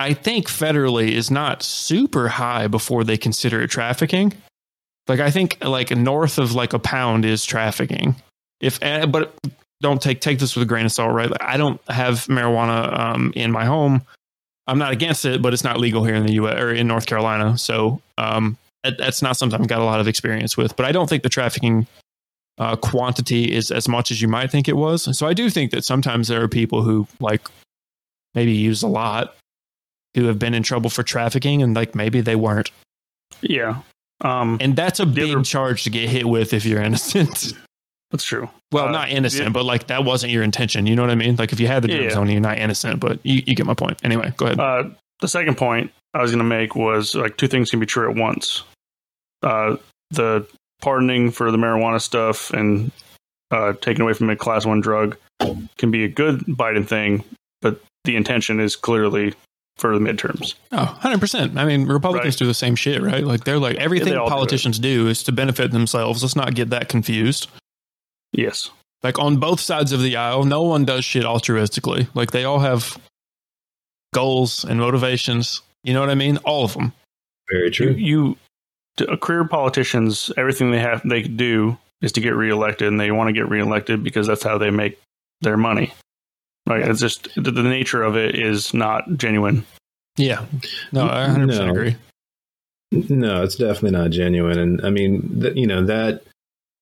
I 0.00 0.14
think 0.14 0.48
federally 0.48 1.10
is 1.10 1.30
not 1.30 1.62
super 1.62 2.28
high 2.28 2.66
before 2.66 3.04
they 3.04 3.16
consider 3.16 3.60
it 3.60 3.68
trafficking. 3.68 4.32
Like 5.08 5.20
I 5.20 5.30
think 5.30 5.58
like 5.64 5.90
north 5.90 6.38
of 6.38 6.52
like 6.54 6.72
a 6.72 6.78
pound 6.78 7.24
is 7.24 7.44
trafficking. 7.44 8.16
If 8.60 8.78
eh, 8.82 9.06
but 9.06 9.34
don't 9.80 10.00
take 10.00 10.20
take 10.20 10.38
this 10.38 10.54
with 10.54 10.62
a 10.62 10.66
grain 10.66 10.86
of 10.86 10.92
salt, 10.92 11.12
right? 11.12 11.30
Like, 11.30 11.42
I 11.42 11.56
don't 11.56 11.80
have 11.88 12.26
marijuana 12.26 12.98
um, 12.98 13.32
in 13.34 13.50
my 13.50 13.64
home. 13.64 14.02
I'm 14.68 14.78
not 14.78 14.92
against 14.92 15.24
it, 15.24 15.42
but 15.42 15.52
it's 15.52 15.64
not 15.64 15.80
legal 15.80 16.04
here 16.04 16.14
in 16.14 16.24
the 16.24 16.34
U.S. 16.34 16.58
or 16.58 16.72
in 16.72 16.86
North 16.86 17.06
Carolina. 17.06 17.58
So 17.58 18.00
um, 18.16 18.56
that's 18.84 19.20
not 19.20 19.36
something 19.36 19.60
I've 19.60 19.66
got 19.66 19.80
a 19.80 19.84
lot 19.84 20.00
of 20.00 20.06
experience 20.06 20.56
with. 20.56 20.76
But 20.76 20.86
I 20.86 20.92
don't 20.92 21.08
think 21.08 21.24
the 21.24 21.28
trafficking 21.28 21.88
uh, 22.58 22.76
quantity 22.76 23.52
is 23.52 23.72
as 23.72 23.88
much 23.88 24.12
as 24.12 24.22
you 24.22 24.28
might 24.28 24.50
think 24.50 24.68
it 24.68 24.76
was. 24.76 25.18
So 25.18 25.26
I 25.26 25.34
do 25.34 25.50
think 25.50 25.72
that 25.72 25.84
sometimes 25.84 26.28
there 26.28 26.42
are 26.42 26.48
people 26.48 26.82
who 26.82 27.08
like 27.18 27.48
maybe 28.34 28.52
use 28.52 28.82
a 28.82 28.88
lot 28.88 29.34
who 30.14 30.26
have 30.26 30.38
been 30.38 30.54
in 30.54 30.62
trouble 30.62 30.90
for 30.90 31.02
trafficking 31.02 31.62
and 31.62 31.74
like 31.74 31.94
maybe 31.94 32.20
they 32.20 32.36
weren't. 32.36 32.70
Yeah. 33.40 33.80
Um, 34.22 34.58
and 34.60 34.76
that's 34.76 35.00
a 35.00 35.06
big 35.06 35.34
other, 35.34 35.42
charge 35.42 35.84
to 35.84 35.90
get 35.90 36.08
hit 36.08 36.28
with 36.28 36.52
if 36.52 36.64
you're 36.64 36.82
innocent. 36.82 37.52
That's 38.12 38.24
true. 38.24 38.50
Well, 38.70 38.88
uh, 38.88 38.90
not 38.90 39.08
innocent, 39.08 39.44
yeah. 39.44 39.52
but 39.52 39.64
like 39.64 39.86
that 39.86 40.04
wasn't 40.04 40.32
your 40.32 40.42
intention. 40.42 40.86
You 40.86 40.94
know 40.94 41.00
what 41.00 41.10
I 41.10 41.14
mean? 41.14 41.36
Like 41.36 41.54
if 41.54 41.58
you 41.58 41.66
had 41.66 41.82
the 41.82 41.88
drugs 41.88 42.04
yeah, 42.04 42.10
yeah. 42.10 42.18
on 42.18 42.26
you, 42.26 42.34
you're 42.34 42.42
not 42.42 42.58
innocent, 42.58 43.00
but 43.00 43.18
you, 43.22 43.42
you 43.46 43.54
get 43.54 43.64
my 43.64 43.72
point. 43.72 43.98
Anyway, 44.04 44.34
go 44.36 44.46
ahead. 44.46 44.60
Uh, 44.60 44.90
the 45.20 45.28
second 45.28 45.56
point 45.56 45.90
I 46.12 46.20
was 46.20 46.30
going 46.30 46.38
to 46.38 46.44
make 46.44 46.76
was 46.76 47.14
like 47.14 47.38
two 47.38 47.48
things 47.48 47.70
can 47.70 47.80
be 47.80 47.86
true 47.86 48.10
at 48.10 48.16
once. 48.16 48.64
Uh, 49.42 49.76
the 50.10 50.46
pardoning 50.82 51.30
for 51.30 51.50
the 51.50 51.56
marijuana 51.56 52.02
stuff 52.02 52.50
and 52.50 52.92
uh, 53.50 53.72
taken 53.74 54.02
away 54.02 54.12
from 54.12 54.28
a 54.28 54.36
class 54.36 54.66
one 54.66 54.82
drug 54.82 55.16
can 55.78 55.90
be 55.90 56.04
a 56.04 56.08
good 56.08 56.40
Biden 56.40 56.86
thing, 56.86 57.24
but 57.62 57.80
the 58.04 58.16
intention 58.16 58.60
is 58.60 58.76
clearly 58.76 59.32
for 59.76 59.98
the 59.98 60.00
midterms. 60.00 60.54
Oh, 60.70 60.98
100%. 61.02 61.56
I 61.56 61.64
mean, 61.64 61.86
Republicans 61.86 62.34
right. 62.34 62.38
do 62.38 62.46
the 62.46 62.54
same 62.54 62.76
shit, 62.76 63.02
right? 63.02 63.24
Like 63.24 63.44
they're 63.44 63.58
like 63.58 63.76
everything 63.76 64.12
yeah, 64.12 64.24
politicians 64.28 64.78
do, 64.78 65.04
do, 65.04 65.08
is 65.08 65.22
to 65.24 65.32
benefit 65.32 65.70
themselves. 65.70 66.22
Let's 66.22 66.36
not 66.36 66.54
get 66.54 66.70
that 66.70 66.88
confused. 66.88 67.48
Yes. 68.32 68.70
Like 69.02 69.18
on 69.18 69.38
both 69.38 69.60
sides 69.60 69.92
of 69.92 70.02
the 70.02 70.16
aisle, 70.16 70.44
no 70.44 70.62
one 70.62 70.84
does 70.84 71.04
shit 71.04 71.24
altruistically. 71.24 72.08
Like 72.14 72.30
they 72.30 72.44
all 72.44 72.60
have 72.60 72.98
goals 74.14 74.64
and 74.64 74.78
motivations. 74.78 75.62
You 75.82 75.94
know 75.94 76.00
what 76.00 76.10
I 76.10 76.14
mean? 76.14 76.36
All 76.38 76.64
of 76.64 76.74
them. 76.74 76.92
Very 77.50 77.70
true. 77.70 77.88
You, 77.90 77.96
you 77.96 78.36
to, 78.98 79.10
uh, 79.10 79.16
career 79.16 79.44
politicians, 79.44 80.30
everything 80.36 80.70
they 80.70 80.78
have 80.78 81.02
they 81.04 81.22
do 81.22 81.78
is 82.00 82.12
to 82.12 82.20
get 82.20 82.34
reelected, 82.34 82.88
and 82.88 83.00
they 83.00 83.10
want 83.10 83.28
to 83.28 83.32
get 83.32 83.48
reelected 83.48 84.02
because 84.02 84.26
that's 84.26 84.42
how 84.42 84.58
they 84.58 84.70
make 84.70 84.98
their 85.40 85.56
money. 85.56 85.92
Like 86.66 86.84
it's 86.84 87.00
just 87.00 87.28
the, 87.34 87.50
the 87.50 87.62
nature 87.62 88.02
of 88.02 88.16
it 88.16 88.34
is 88.34 88.72
not 88.72 89.04
genuine. 89.16 89.64
Yeah. 90.16 90.44
No, 90.92 91.06
I 91.06 91.26
100% 91.28 91.46
No. 91.46 91.70
agree. 91.70 91.96
No, 92.92 93.42
it's 93.42 93.56
definitely 93.56 93.98
not 93.98 94.10
genuine. 94.10 94.58
And 94.58 94.84
I 94.84 94.90
mean, 94.90 95.40
th- 95.40 95.56
you 95.56 95.66
know, 95.66 95.84
that 95.86 96.22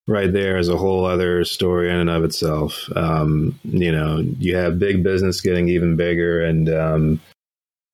right 0.08 0.32
there 0.32 0.58
is 0.58 0.68
a 0.68 0.76
whole 0.76 1.04
other 1.06 1.44
story 1.44 1.88
in 1.88 1.96
and 1.96 2.10
of 2.10 2.25
itself. 2.25 2.88
Um, 2.96 3.58
you 3.62 3.92
know, 3.92 4.18
you 4.38 4.56
have 4.56 4.78
big 4.80 5.04
business 5.04 5.40
getting 5.40 5.68
even 5.68 5.94
bigger 5.94 6.44
and 6.44 6.68
um, 6.68 7.20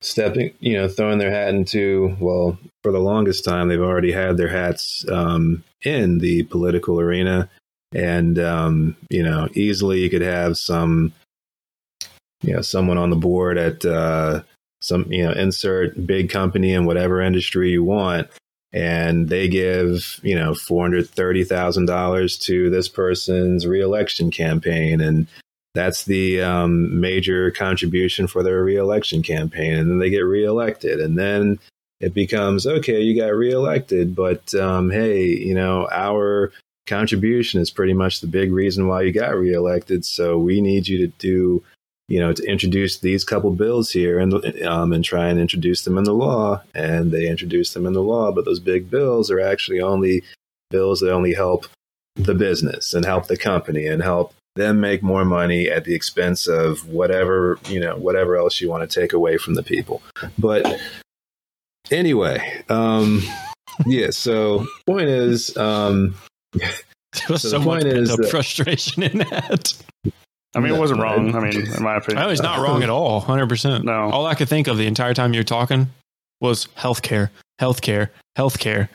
stepping, 0.00 0.52
you 0.60 0.74
know, 0.78 0.88
throwing 0.88 1.18
their 1.18 1.30
hat 1.30 1.54
into, 1.54 2.16
well, 2.18 2.58
for 2.82 2.90
the 2.90 3.00
longest 3.00 3.44
time, 3.44 3.68
they've 3.68 3.80
already 3.80 4.12
had 4.12 4.38
their 4.38 4.48
hats 4.48 5.04
um, 5.10 5.62
in 5.82 6.18
the 6.18 6.44
political 6.44 6.98
arena. 6.98 7.50
And, 7.94 8.38
um, 8.38 8.96
you 9.10 9.22
know, 9.22 9.48
easily 9.52 10.00
you 10.00 10.08
could 10.08 10.22
have 10.22 10.56
some, 10.56 11.12
you 12.42 12.52
know, 12.52 12.62
someone 12.62 12.98
on 12.98 13.10
the 13.10 13.16
board 13.16 13.58
at, 13.58 13.84
uh, 13.84 14.42
some 14.80 15.10
you 15.10 15.24
know 15.24 15.32
insert 15.32 16.06
big 16.06 16.30
company 16.30 16.72
in 16.72 16.86
whatever 16.86 17.20
industry 17.20 17.70
you 17.70 17.82
want 17.82 18.28
and 18.72 19.28
they 19.28 19.48
give 19.48 20.20
you 20.22 20.34
know 20.34 20.52
$430000 20.52 22.40
to 22.42 22.70
this 22.70 22.88
person's 22.88 23.66
reelection 23.66 24.30
campaign 24.30 25.00
and 25.00 25.26
that's 25.74 26.04
the 26.04 26.40
um, 26.40 27.00
major 27.00 27.50
contribution 27.50 28.26
for 28.26 28.42
their 28.42 28.62
reelection 28.62 29.22
campaign 29.22 29.74
and 29.74 29.90
then 29.90 29.98
they 29.98 30.10
get 30.10 30.20
reelected 30.20 31.00
and 31.00 31.18
then 31.18 31.58
it 32.00 32.12
becomes 32.12 32.66
okay 32.66 33.00
you 33.00 33.18
got 33.18 33.34
reelected 33.34 34.14
but 34.14 34.54
um, 34.54 34.90
hey 34.90 35.24
you 35.24 35.54
know 35.54 35.88
our 35.90 36.52
contribution 36.86 37.60
is 37.60 37.70
pretty 37.70 37.94
much 37.94 38.20
the 38.20 38.26
big 38.28 38.52
reason 38.52 38.86
why 38.86 39.02
you 39.02 39.12
got 39.12 39.34
reelected 39.34 40.04
so 40.04 40.38
we 40.38 40.60
need 40.60 40.86
you 40.86 40.98
to 40.98 41.08
do 41.18 41.62
you 42.08 42.20
know, 42.20 42.32
to 42.32 42.42
introduce 42.44 42.98
these 42.98 43.24
couple 43.24 43.50
bills 43.50 43.90
here 43.90 44.18
and 44.18 44.32
um, 44.64 44.92
and 44.92 45.04
try 45.04 45.28
and 45.28 45.40
introduce 45.40 45.82
them 45.84 45.98
in 45.98 46.04
the 46.04 46.14
law. 46.14 46.62
And 46.74 47.10
they 47.10 47.28
introduce 47.28 47.72
them 47.72 47.86
in 47.86 47.92
the 47.94 48.02
law, 48.02 48.32
but 48.32 48.44
those 48.44 48.60
big 48.60 48.90
bills 48.90 49.30
are 49.30 49.40
actually 49.40 49.80
only 49.80 50.22
bills 50.70 51.00
that 51.00 51.12
only 51.12 51.34
help 51.34 51.66
the 52.14 52.34
business 52.34 52.94
and 52.94 53.04
help 53.04 53.26
the 53.26 53.36
company 53.36 53.86
and 53.86 54.02
help 54.02 54.32
them 54.54 54.80
make 54.80 55.02
more 55.02 55.24
money 55.24 55.68
at 55.68 55.84
the 55.84 55.94
expense 55.94 56.46
of 56.46 56.88
whatever 56.88 57.58
you 57.68 57.78
know 57.78 57.96
whatever 57.96 58.36
else 58.36 58.60
you 58.60 58.70
want 58.70 58.88
to 58.88 59.00
take 59.00 59.12
away 59.12 59.36
from 59.36 59.54
the 59.54 59.62
people. 59.62 60.00
But 60.38 60.80
anyway, 61.90 62.62
um, 62.68 63.22
yeah. 63.86 64.10
So 64.10 64.66
point 64.86 65.08
is. 65.08 65.56
Um, 65.56 66.14
There 66.52 67.28
was 67.30 67.42
So 67.42 67.48
so, 67.50 67.58
much 67.58 67.66
point 67.66 67.84
is 67.86 68.14
that- 68.16 68.28
frustration 68.30 69.02
in 69.02 69.18
that. 69.18 69.72
I 70.56 70.60
mean, 70.60 70.72
it 70.74 70.78
wasn't 70.78 71.00
wrong. 71.00 71.34
I 71.34 71.40
mean, 71.40 71.66
in 71.66 71.82
my 71.82 71.96
opinion, 71.96 72.22
No, 72.24 72.30
he's 72.30 72.40
not 72.42 72.60
wrong 72.60 72.82
at 72.82 72.90
all. 72.90 73.20
100%. 73.22 73.84
No. 73.84 74.10
All 74.10 74.26
I 74.26 74.34
could 74.34 74.48
think 74.48 74.66
of 74.68 74.78
the 74.78 74.86
entire 74.86 75.14
time 75.14 75.32
you 75.34 75.40
were 75.40 75.44
talking 75.44 75.88
was 76.40 76.66
healthcare, 76.78 77.30
healthcare, 77.60 78.08
healthcare. 78.36 78.88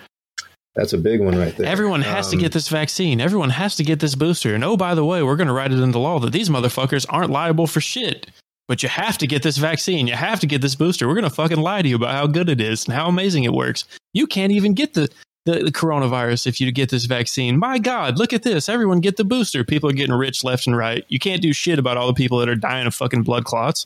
that's 0.76 0.94
a 0.94 0.98
big 0.98 1.20
one 1.22 1.38
right 1.38 1.56
there. 1.56 1.68
Everyone 1.68 2.02
has 2.02 2.30
to 2.30 2.36
Um, 2.38 2.42
get 2.42 2.52
this 2.52 2.68
vaccine. 2.70 3.20
Everyone 3.22 3.50
has 3.52 3.76
to 3.76 3.84
get 3.84 4.00
this 4.00 4.16
booster. 4.16 4.54
And 4.56 4.64
oh, 4.64 4.76
by 4.78 4.96
the 4.96 5.06
way, 5.06 5.22
we're 5.24 5.36
going 5.36 5.48
to 5.48 5.54
write 5.54 5.72
it 5.72 5.80
into 5.80 6.00
law 6.00 6.20
that 6.20 6.32
these 6.34 6.50
motherfuckers 6.50 7.06
aren't 7.10 7.30
liable 7.32 7.68
for 7.68 7.82
shit. 7.82 8.28
But 8.68 8.82
you 8.84 8.90
have 8.90 9.18
to 9.18 9.28
get 9.28 9.44
this 9.44 9.58
vaccine. 9.58 10.08
You 10.08 10.14
have 10.16 10.40
to 10.40 10.48
get 10.48 10.62
this 10.62 10.76
booster. 10.76 11.08
We're 11.08 11.16
going 11.16 11.26
to 11.30 11.36
fucking 11.36 11.60
lie 11.60 11.82
to 11.82 11.90
you 11.90 11.96
about 11.98 12.16
how 12.16 12.26
good 12.28 12.48
it 12.48 12.62
is 12.62 12.86
and 12.86 12.94
how 12.94 13.08
amazing 13.10 13.44
it 13.44 13.52
works. 13.54 13.84
You 14.14 14.28
can't 14.28 14.52
even 14.54 14.74
get 14.74 14.94
the, 14.94 15.10
the, 15.46 15.64
the 15.64 15.72
coronavirus 15.72 16.48
if 16.48 16.62
you 16.62 16.72
get 16.72 16.90
this 16.90 17.06
vaccine. 17.06 17.58
My 17.58 17.80
God, 17.80 18.18
look 18.20 18.34
at 18.34 18.44
this. 18.44 18.70
Everyone 18.70 19.00
get 19.00 19.18
the 19.18 19.24
booster. 19.24 19.64
People 19.64 19.90
are 19.90 19.94
getting 19.94 20.16
rich 20.16 20.44
left 20.44 20.68
and 20.68 20.78
right. 20.78 21.04
You 21.08 21.20
can't 21.20 21.42
do 21.42 21.54
shit 21.54 21.80
about 21.80 21.98
all 21.98 22.08
the 22.08 22.14
people 22.14 22.38
that 22.40 22.50
are 22.50 22.56
dying 22.56 22.88
of 22.88 22.94
fucking 22.94 23.24
blood 23.24 23.46
clots. 23.46 23.86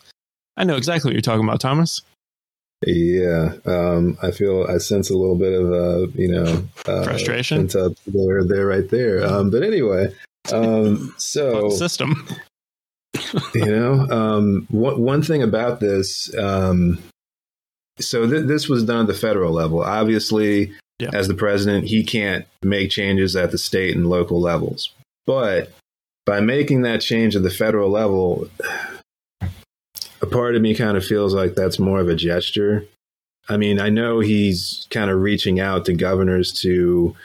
I 0.58 0.64
know 0.64 0.76
exactly 0.76 1.10
what 1.10 1.14
you're 1.14 1.22
talking 1.22 1.48
about, 1.48 1.60
Thomas. 1.60 2.02
Yeah, 2.86 3.54
um, 3.66 4.18
I 4.22 4.32
feel 4.32 4.66
I 4.70 4.78
sense 4.78 5.10
a 5.10 5.18
little 5.18 5.38
bit 5.38 5.54
of 5.54 5.72
uh, 5.72 6.08
you 6.14 6.28
know 6.28 6.68
uh, 6.86 7.04
Frustration? 7.04 7.68
there, 7.68 8.44
there, 8.44 8.66
right 8.68 8.88
there. 8.90 9.26
Um, 9.26 9.50
but 9.50 9.64
anyway, 9.64 10.14
um, 10.52 11.14
so 11.18 11.70
system. 11.70 12.28
you 13.56 13.66
know, 13.66 14.06
um, 14.12 14.68
one 14.70 15.02
one 15.02 15.22
thing 15.24 15.42
about 15.42 15.80
this, 15.80 16.34
um, 16.38 17.00
so 18.00 18.30
th- 18.30 18.46
this 18.46 18.68
was 18.68 18.84
done 18.84 19.02
at 19.02 19.08
the 19.08 19.14
federal 19.14 19.54
level. 19.54 19.82
Obviously, 19.82 20.74
Yeah. 21.00 21.10
as 21.14 21.28
the 21.28 21.34
president, 21.34 21.88
he 21.88 22.04
can't 22.04 22.46
make 22.64 22.90
changes 22.90 23.36
at 23.36 23.52
the 23.52 23.58
state 23.58 23.96
and 23.96 24.08
local 24.08 24.40
levels. 24.40 24.92
But 25.28 25.72
by 26.26 26.40
making 26.40 26.84
that 26.84 27.02
change 27.02 27.36
at 27.36 27.44
the 27.44 27.50
federal 27.50 27.90
level, 27.90 28.50
a 30.22 30.26
part 30.26 30.56
of 30.56 30.62
me 30.62 30.74
kind 30.74 30.98
of 30.98 31.06
feels 31.06 31.34
like 31.34 31.56
that's 31.56 31.80
more 31.80 32.00
of 32.00 32.10
a 32.10 32.16
gesture. 32.16 32.88
I 33.48 33.58
mean, 33.58 33.80
I 33.80 33.90
know 33.90 34.20
he's 34.20 34.88
kind 34.90 35.12
of 35.12 35.22
reaching 35.22 35.60
out 35.60 35.86
to 35.86 35.94
governors 35.94 36.52
to, 36.62 37.16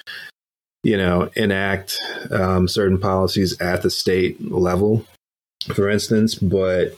you 0.83 0.97
know, 0.97 1.31
enact 1.37 1.97
um, 2.31 2.69
certain 2.69 2.99
policies 2.99 3.59
at 3.61 3.83
the 3.83 3.91
state 3.91 4.51
level, 4.51 5.07
for 5.75 5.89
instance, 5.89 6.35
but 6.35 6.95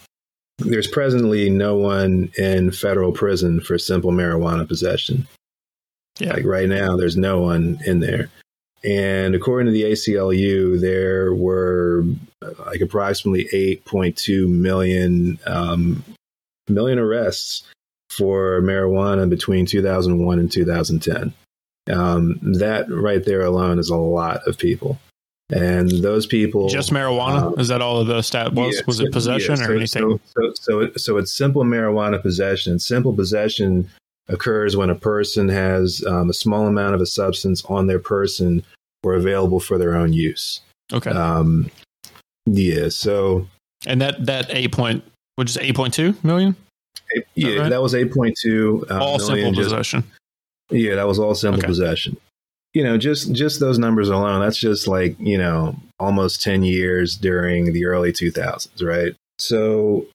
there's 0.58 0.88
presently 0.88 1.50
no 1.50 1.76
one 1.76 2.30
in 2.36 2.70
federal 2.72 3.12
prison 3.12 3.60
for 3.60 3.78
simple 3.78 4.10
marijuana 4.10 4.66
possession. 4.66 5.26
Yeah. 6.18 6.34
Like 6.34 6.44
right 6.44 6.68
now, 6.68 6.96
there's 6.96 7.16
no 7.16 7.40
one 7.40 7.78
in 7.86 8.00
there. 8.00 8.28
And 8.84 9.34
according 9.34 9.66
to 9.66 9.72
the 9.72 9.84
ACLU, 9.84 10.80
there 10.80 11.34
were 11.34 12.04
uh, 12.42 12.50
like 12.66 12.80
approximately 12.80 13.44
8.2 13.86 14.48
million 14.48 15.38
um, 15.46 16.04
million 16.68 16.98
arrests 16.98 17.62
for 18.10 18.60
marijuana 18.60 19.28
between 19.28 19.66
2001 19.66 20.38
and 20.38 20.50
2010. 20.50 21.32
Um, 21.92 22.38
that 22.58 22.90
right 22.90 23.24
there 23.24 23.42
alone 23.42 23.78
is 23.78 23.88
a 23.88 23.96
lot 23.96 24.46
of 24.46 24.58
people. 24.58 24.98
And 25.50 25.90
those 25.90 26.26
people 26.26 26.68
Just 26.68 26.90
marijuana? 26.90 27.52
uh, 27.52 27.60
Is 27.60 27.68
that 27.68 27.82
all 27.82 27.98
of 28.00 28.06
the 28.06 28.22
stat 28.22 28.54
was? 28.54 28.76
yeah, 28.76 28.82
was 28.86 29.00
it 29.00 29.12
possession 29.12 29.58
yeah, 29.58 29.66
or 29.66 29.76
anything? 29.76 30.18
So, 30.18 30.20
so, 30.24 30.52
so, 30.54 30.92
so 30.96 31.16
it's 31.18 31.34
simple 31.36 31.62
marijuana 31.62 32.20
possession. 32.22 32.78
Simple 32.78 33.12
possession 33.12 33.90
occurs 34.28 34.76
when 34.76 34.90
a 34.90 34.94
person 34.94 35.48
has 35.48 36.04
um, 36.06 36.30
a 36.30 36.32
small 36.34 36.66
amount 36.66 36.94
of 36.94 37.00
a 37.00 37.06
substance 37.06 37.64
on 37.66 37.86
their 37.86 37.98
person 37.98 38.62
or 39.02 39.14
available 39.14 39.60
for 39.60 39.78
their 39.78 39.94
own 39.94 40.12
use. 40.12 40.60
okay. 40.92 41.10
Um, 41.10 41.70
yeah. 42.46 42.88
So 42.88 43.46
and 43.86 44.00
that 44.00 44.24
that 44.26 44.46
eight 44.50 44.72
point, 44.72 45.04
which 45.36 45.50
is 45.50 45.58
eight 45.58 45.74
point 45.76 45.94
two 45.94 46.14
million, 46.22 46.56
yeah, 47.34 47.56
right? 47.58 47.68
that 47.70 47.82
was 47.82 47.94
eight 47.94 48.12
point 48.12 48.36
two. 48.40 48.86
Uh, 48.90 48.98
all 48.98 49.18
simple 49.18 49.52
just- 49.52 49.70
possession. 49.70 50.04
Yeah, 50.70 50.94
that 50.94 51.06
was 51.06 51.18
all 51.18 51.34
simple 51.34 51.58
Okay. 51.58 51.66
possession. 51.66 52.16
You 52.72 52.82
know, 52.84 52.96
just 52.96 53.32
just 53.32 53.60
those 53.60 53.78
numbers 53.78 54.08
alone, 54.08 54.40
that's 54.40 54.56
just 54.56 54.88
like, 54.88 55.14
you 55.20 55.36
know, 55.36 55.76
almost 56.00 56.40
10 56.42 56.62
years 56.62 57.16
during 57.16 57.74
the 57.74 57.84
early 57.84 58.10
2000s, 58.12 58.82
right? 58.82 59.12
So, 59.38 60.06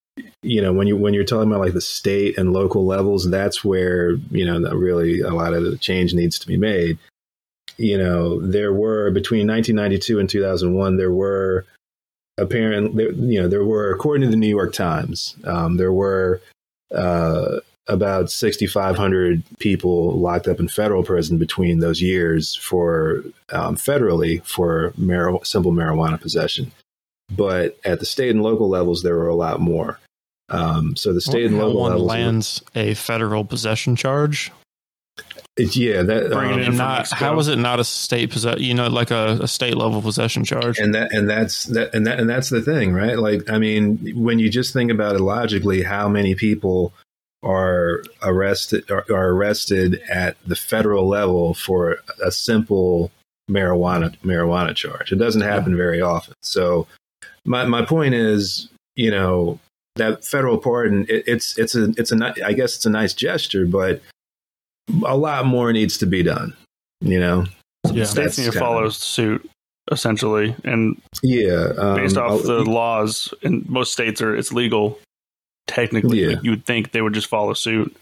you 0.42 0.62
know, 0.62 0.74
when 0.74 0.88
you 0.88 0.96
when 0.98 1.14
you're 1.14 1.24
talking 1.24 1.52
about 1.52 1.62
like 1.62 1.74
the 1.74 1.82
state 1.82 2.38
and 2.38 2.54
local 2.54 2.86
levels, 2.86 3.30
that's 3.30 3.64
where, 3.64 4.12
you 4.32 4.46
know, 4.46 4.60
really 4.72 5.22
a 5.22 5.32
lot 5.32 5.54
of 5.54 5.64
the 5.64 5.78
change 5.78 6.14
needs 6.14 6.40
to 6.40 6.48
be 6.48 6.58
made. 6.58 6.98
You 7.78 7.98
know, 7.98 8.42
there 8.42 8.74
were 8.74 9.12
between 9.12 9.48
1992 9.48 10.20
and 10.20 10.30
2001, 10.30 10.98
there 10.98 11.12
were 11.12 11.66
apparently 12.38 13.06
you 13.16 13.42
know, 13.42 13.48
there 13.48 13.66
were 13.66 13.92
according 13.92 14.24
to 14.24 14.32
the 14.32 14.38
New 14.38 14.48
York 14.48 14.74
Times, 14.74 15.36
um, 15.44 15.78
there 15.78 15.94
were 15.94 16.42
uh, 16.94 17.60
about 17.88 18.30
6,500 18.30 19.44
people 19.60 20.20
locked 20.20 20.48
up 20.48 20.60
in 20.60 20.68
federal 20.68 21.04
prison 21.04 21.38
between 21.38 21.80
those 21.80 22.02
years 22.02 22.56
for 22.56 23.24
um, 23.52 23.76
federally 23.76 24.44
for 24.46 24.94
mar- 24.98 25.44
simple 25.44 25.72
marijuana 25.72 26.20
possession. 26.20 26.72
But 27.36 27.78
at 27.84 28.00
the 28.00 28.06
state 28.06 28.32
and 28.32 28.42
local 28.42 28.70
levels, 28.70 29.04
there 29.04 29.16
were 29.16 29.28
a 29.28 29.36
lot 29.36 29.60
more. 29.60 30.00
Um, 30.50 30.96
so 30.96 31.14
the 31.14 31.22
state 31.22 31.46
and 31.46 31.58
local 31.58 31.82
one 31.82 31.98
lands 31.98 32.62
a 32.76 32.94
federal 32.94 33.44
possession 33.44 33.96
charge. 33.96 34.52
it's, 35.58 35.76
yeah, 35.76 36.04
that 36.04 36.26
it 36.28 36.34
um, 36.34 36.64
from 36.64 36.78
not 36.78 37.10
how 37.10 37.38
is 37.40 37.48
it 37.48 37.58
not 37.58 37.80
a 37.80 37.84
state 37.84 38.32
possession? 38.32 38.62
You 38.62 38.74
know, 38.74 38.88
like 38.88 39.12
a, 39.12 39.40
a 39.42 39.48
state 39.48 39.76
level 39.76 40.02
possession 40.02 40.46
charge. 40.46 40.80
and 40.80 40.94
that 40.96 41.12
and 41.12 41.30
that's 41.30 41.64
that 41.66 41.94
and 41.94 42.08
that 42.08 42.20
and 42.20 42.30
that's 42.30 42.50
the 42.50 42.62
thing, 42.62 42.94
right? 42.94 43.18
Like, 43.18 43.50
I 43.50 43.58
mean, 43.58 43.98
when 44.16 44.40
you 44.40 44.50
just 44.50 44.72
think 44.72 44.92
about 44.92 45.16
it 45.16 45.22
logically, 45.22 45.84
how 45.84 46.08
many 46.08 46.36
people 46.36 46.94
are 47.44 48.04
arrested 48.24 48.90
are, 48.90 49.06
are 49.10 49.30
arrested 49.30 50.02
at 50.10 50.38
the 50.46 50.56
federal 50.56 51.08
level 51.08 51.54
for 51.54 51.98
a 52.24 52.32
simple 52.32 53.12
marijuana 53.50 54.18
marijuana 54.20 54.74
charge? 54.76 55.12
It 55.12 55.18
doesn't 55.18 55.42
happen 55.42 55.76
very 55.76 56.00
often. 56.00 56.36
So, 56.42 56.88
my 57.44 57.66
my 57.66 57.84
point 57.84 58.14
is, 58.14 58.70
you 58.96 59.12
know, 59.12 59.60
that 59.98 60.24
federal 60.26 60.58
pardon, 60.58 61.06
it, 61.10 61.24
it's 61.28 61.58
it's 61.58 61.76
a 61.76 61.94
it's 61.98 62.12
a 62.12 62.16
ni- 62.16 62.42
I 62.46 62.54
guess 62.54 62.76
it's 62.76 62.86
a 62.86 62.90
nice 62.90 63.14
gesture, 63.14 63.66
but 63.66 64.02
a 65.06 65.18
lot 65.18 65.46
more 65.46 65.72
needs 65.74 65.98
to 66.00 66.06
be 66.06 66.24
done. 66.24 66.54
you 67.02 67.20
know, 67.20 67.46
Yeah. 67.92 68.06
States 68.06 68.16
That's 68.16 68.38
need 68.40 68.44
to 68.46 68.52
kinda- 68.52 68.60
follow 68.66 68.90
suit 68.90 69.48
essentially, 69.92 70.56
and 70.64 71.00
yeah, 71.22 71.70
um, 71.78 71.96
based 71.98 72.18
off 72.18 72.32
I'll- 72.32 72.38
the 72.40 72.64
laws 72.64 73.34
in 73.44 73.64
most 73.70 73.94
states 73.94 74.22
are 74.22 74.36
it's 74.36 74.52
legal. 74.52 75.00
Technically, 75.68 76.22
Yeah. 76.22 76.36
but 76.36 76.44
you 76.46 76.52
would 76.52 76.66
think 76.66 76.92
they 76.92 77.02
would 77.02 77.14
just 77.14 77.28
follow 77.28 77.54
suit, 77.54 77.96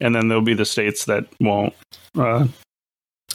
and 0.00 0.14
then 0.14 0.28
there'll 0.28 0.42
be 0.42 0.54
the 0.54 0.64
states 0.64 1.04
that 1.06 1.26
won't. 1.40 1.72
Uh, 2.16 2.46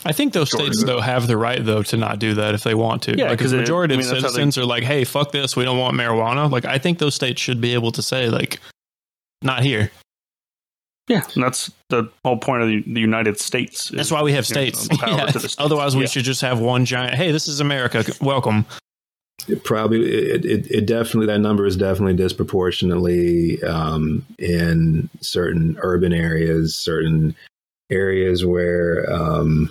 I 0.06 0.12
think 0.14 0.34
those 0.34 0.50
Sure. 0.50 0.60
states 0.62 0.84
though 0.84 1.00
have 1.00 1.28
the 1.28 1.38
right 1.38 1.64
though 1.64 1.84
to 1.84 1.98
not 1.98 2.20
do 2.20 2.34
that 2.36 2.54
if 2.56 2.64
they 2.64 2.74
want 2.74 3.04
to. 3.04 3.18
Yeah, 3.18 3.30
like 3.30 3.40
'cause 3.40 3.52
the 3.52 3.58
it- 3.58 3.62
majority 3.62 3.94
I 3.94 3.98
of 3.98 4.00
mean, 4.00 4.08
that's 4.10 4.22
how 4.24 4.28
they- 4.30 4.34
citizens 4.34 4.58
are 4.58 4.66
like, 4.66 4.84
"Hey, 4.84 5.04
fuck 5.04 5.32
this, 5.32 5.56
we 5.56 5.64
don't 5.64 5.78
want 5.78 5.96
marijuana." 5.96 6.50
Like 6.50 6.66
I 6.66 6.78
think 6.78 6.98
those 7.00 7.14
states 7.16 7.42
should 7.42 7.62
be 7.62 7.74
able 7.74 7.92
to 7.94 8.02
say 8.02 8.30
like, 8.30 8.60
"Not 9.42 9.64
here." 9.64 9.92
yeah, 11.08 11.24
and 11.36 11.44
that's 11.44 11.70
the 11.90 12.10
whole 12.24 12.38
point 12.38 12.62
of 12.64 12.70
the, 12.70 12.82
the 12.88 13.02
United 13.02 13.38
States. 13.40 13.86
is, 13.92 13.98
That's 13.98 14.12
why 14.12 14.22
we 14.22 14.32
have 14.34 14.48
you 14.50 14.56
know, 14.56 14.62
states. 14.62 14.88
power 14.88 15.10
Yeah. 15.18 15.26
to 15.26 15.34
the 15.34 15.40
states. 15.40 15.56
Otherwise, 15.60 15.96
we 15.96 16.04
Yeah. 16.04 16.08
should 16.10 16.24
just 16.24 16.42
have 16.42 16.60
one 16.60 16.86
giant. 16.86 17.16
Hey, 17.16 17.32
this 17.32 17.48
is 17.50 17.60
America. 17.60 18.04
Welcome. 18.22 18.66
It 19.48 19.64
probably 19.64 20.06
it, 20.06 20.46
it, 20.46 20.68
it 20.72 20.86
definitely 20.86 21.26
that 21.28 21.40
number 21.40 21.66
is 21.66 21.76
definitely 21.76 22.14
disproportionately 22.14 23.62
um, 23.64 24.24
in 24.38 25.10
certain 25.20 25.78
urban 25.82 26.14
areas, 26.14 26.76
certain 26.78 27.36
areas 27.90 28.46
where 28.46 29.12
um, 29.12 29.70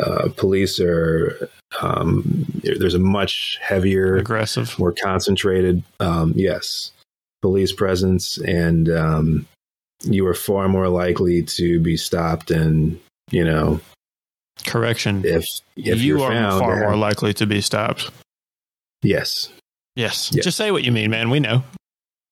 uh, 0.00 0.28
police 0.36 0.80
are 0.80 1.48
um, 1.80 2.46
there's 2.62 2.94
a 2.94 2.98
much 2.98 3.58
heavier, 3.60 4.16
Aggressive. 4.16 4.78
more 4.78 4.92
concentrated, 4.92 5.82
um, 6.00 6.32
yes, 6.36 6.92
police 7.42 7.72
presence, 7.72 8.38
and 8.38 8.88
um, 8.88 9.46
you 10.02 10.26
are 10.26 10.34
far 10.34 10.68
more 10.68 10.88
likely 10.88 11.42
to 11.42 11.80
be 11.80 11.96
stopped 11.96 12.50
and 12.50 12.98
you 13.30 13.44
know 13.44 13.80
Correction. 14.64 15.24
if 15.24 15.46
if 15.76 16.00
you 16.00 16.18
you're 16.18 16.30
found 16.30 16.60
far 16.60 16.80
more 16.80 16.96
likely 16.96 17.34
to 17.34 17.46
be 17.46 17.60
stopped. 17.60 18.10
yes 19.02 19.50
Yes. 19.96 20.30
Yeah. 20.32 20.42
Just 20.42 20.58
say 20.58 20.70
what 20.70 20.84
you 20.84 20.92
mean, 20.92 21.10
man. 21.10 21.30
We 21.30 21.40
know. 21.40 21.64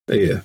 Yeah. 0.07 0.41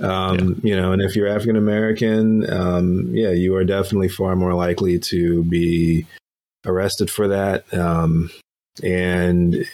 Um, 0.00 0.58
You 0.64 0.74
know, 0.74 0.92
and 0.92 1.02
if 1.02 1.14
you're 1.14 1.28
African 1.28 1.56
American, 1.56 2.50
um, 2.50 3.10
yeah, 3.14 3.30
you 3.30 3.54
are 3.56 3.64
definitely 3.64 4.08
far 4.08 4.34
more 4.34 4.54
likely 4.54 4.98
to 4.98 5.44
be 5.44 6.06
arrested 6.64 7.10
for 7.10 7.28
that. 7.28 7.72
Um, 7.74 8.30
and, 8.82 9.66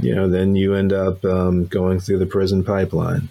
you 0.00 0.14
know, 0.14 0.28
then 0.28 0.56
you 0.56 0.74
end 0.74 0.92
up 0.92 1.24
um, 1.24 1.66
going 1.66 2.00
through 2.00 2.18
the 2.18 2.26
prison 2.26 2.64
pipeline. 2.64 3.28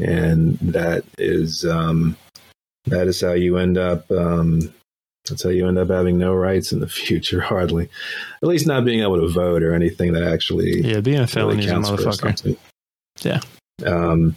And 0.00 0.58
that 0.60 1.04
is, 1.18 1.64
um, 1.64 2.16
that 2.86 3.06
is 3.06 3.20
how 3.20 3.32
you 3.32 3.58
end 3.58 3.76
up, 3.76 4.10
um, 4.10 4.72
that's 5.28 5.44
how 5.44 5.50
you 5.50 5.68
end 5.68 5.78
up 5.78 5.88
having 5.88 6.18
no 6.18 6.34
rights 6.34 6.72
in 6.72 6.80
the 6.80 6.88
future, 6.88 7.40
hardly. 7.40 7.88
At 8.42 8.48
least 8.48 8.66
not 8.66 8.84
being 8.84 9.00
able 9.00 9.20
to 9.20 9.28
vote 9.28 9.62
or 9.62 9.74
anything 9.74 10.12
that 10.14 10.24
actually 10.24 10.80
Yeah, 10.80 11.00
being 11.00 11.16
a 11.16 11.20
really 11.20 11.32
felony 11.32 11.64
is 11.64 11.66
a 11.66 11.72
counts 11.72 11.88
for 11.90 11.96
motherfucker. 11.96 12.56
Yeah. 13.22 13.40
Um, 13.84 14.36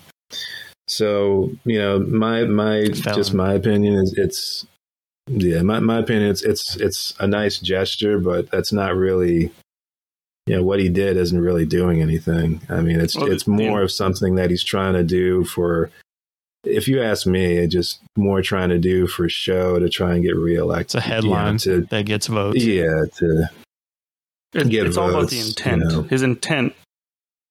so 0.88 1.52
you 1.66 1.80
know, 1.80 2.00
my 2.00 2.44
my 2.44 2.84
just 2.86 3.34
my 3.34 3.54
opinion 3.54 3.96
is 3.96 4.14
it's 4.18 4.66
yeah, 5.28 5.62
my 5.62 5.80
my 5.80 6.00
opinion 6.00 6.30
it's 6.30 6.44
it's 6.44 6.76
it's 6.78 7.14
a 7.20 7.28
nice 7.28 7.60
gesture, 7.60 8.20
but 8.20 8.50
that's 8.52 8.72
not 8.72 8.96
really 8.96 9.52
you 10.48 10.56
know 10.56 10.64
what 10.64 10.80
he 10.80 10.90
did 10.90 11.18
isn't 11.18 11.40
really 11.42 11.66
doing 11.66 12.02
anything. 12.02 12.62
I 12.70 12.82
mean, 12.82 13.00
it's 13.00 13.16
Well, 13.18 13.32
it's 13.32 13.48
yeah. 13.48 13.54
more 13.56 13.82
of 13.82 13.92
something 13.92 14.36
that 14.36 14.50
he's 14.52 14.64
trying 14.64 14.94
to 14.94 15.04
do 15.04 15.44
for. 15.46 15.90
If 16.64 16.88
you 16.88 17.02
ask 17.02 17.28
me, 17.28 17.58
it's 17.58 17.74
just 17.74 18.00
more 18.18 18.42
trying 18.42 18.70
to 18.70 18.80
do 18.80 19.06
for 19.08 19.30
show 19.30 19.78
to 19.80 19.88
try 19.90 20.14
and 20.16 20.24
get 20.24 20.36
reelected. 20.36 20.86
It's 20.86 20.96
a 20.96 21.02
headline 21.02 21.60
You 21.64 21.72
know, 21.72 21.82
to 21.82 21.88
that 21.90 22.06
gets 22.06 22.28
votes. 22.28 22.64
yeah, 22.64 23.04
to 23.18 23.50
It- 24.54 24.70
get 24.70 24.86
it's 24.88 24.98
all 24.98 25.10
about 25.10 25.30
the 25.30 25.40
intent. 25.40 25.82
you 25.84 25.88
know. 25.90 26.02
His 26.04 26.22
intent 26.24 26.74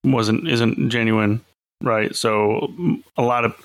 wasn't 0.05 0.49
isn't 0.49 0.91
genuine, 0.91 1.41
right? 1.83 2.15
So 2.15 2.73
a 3.17 3.23
lot 3.23 3.45
of 3.45 3.57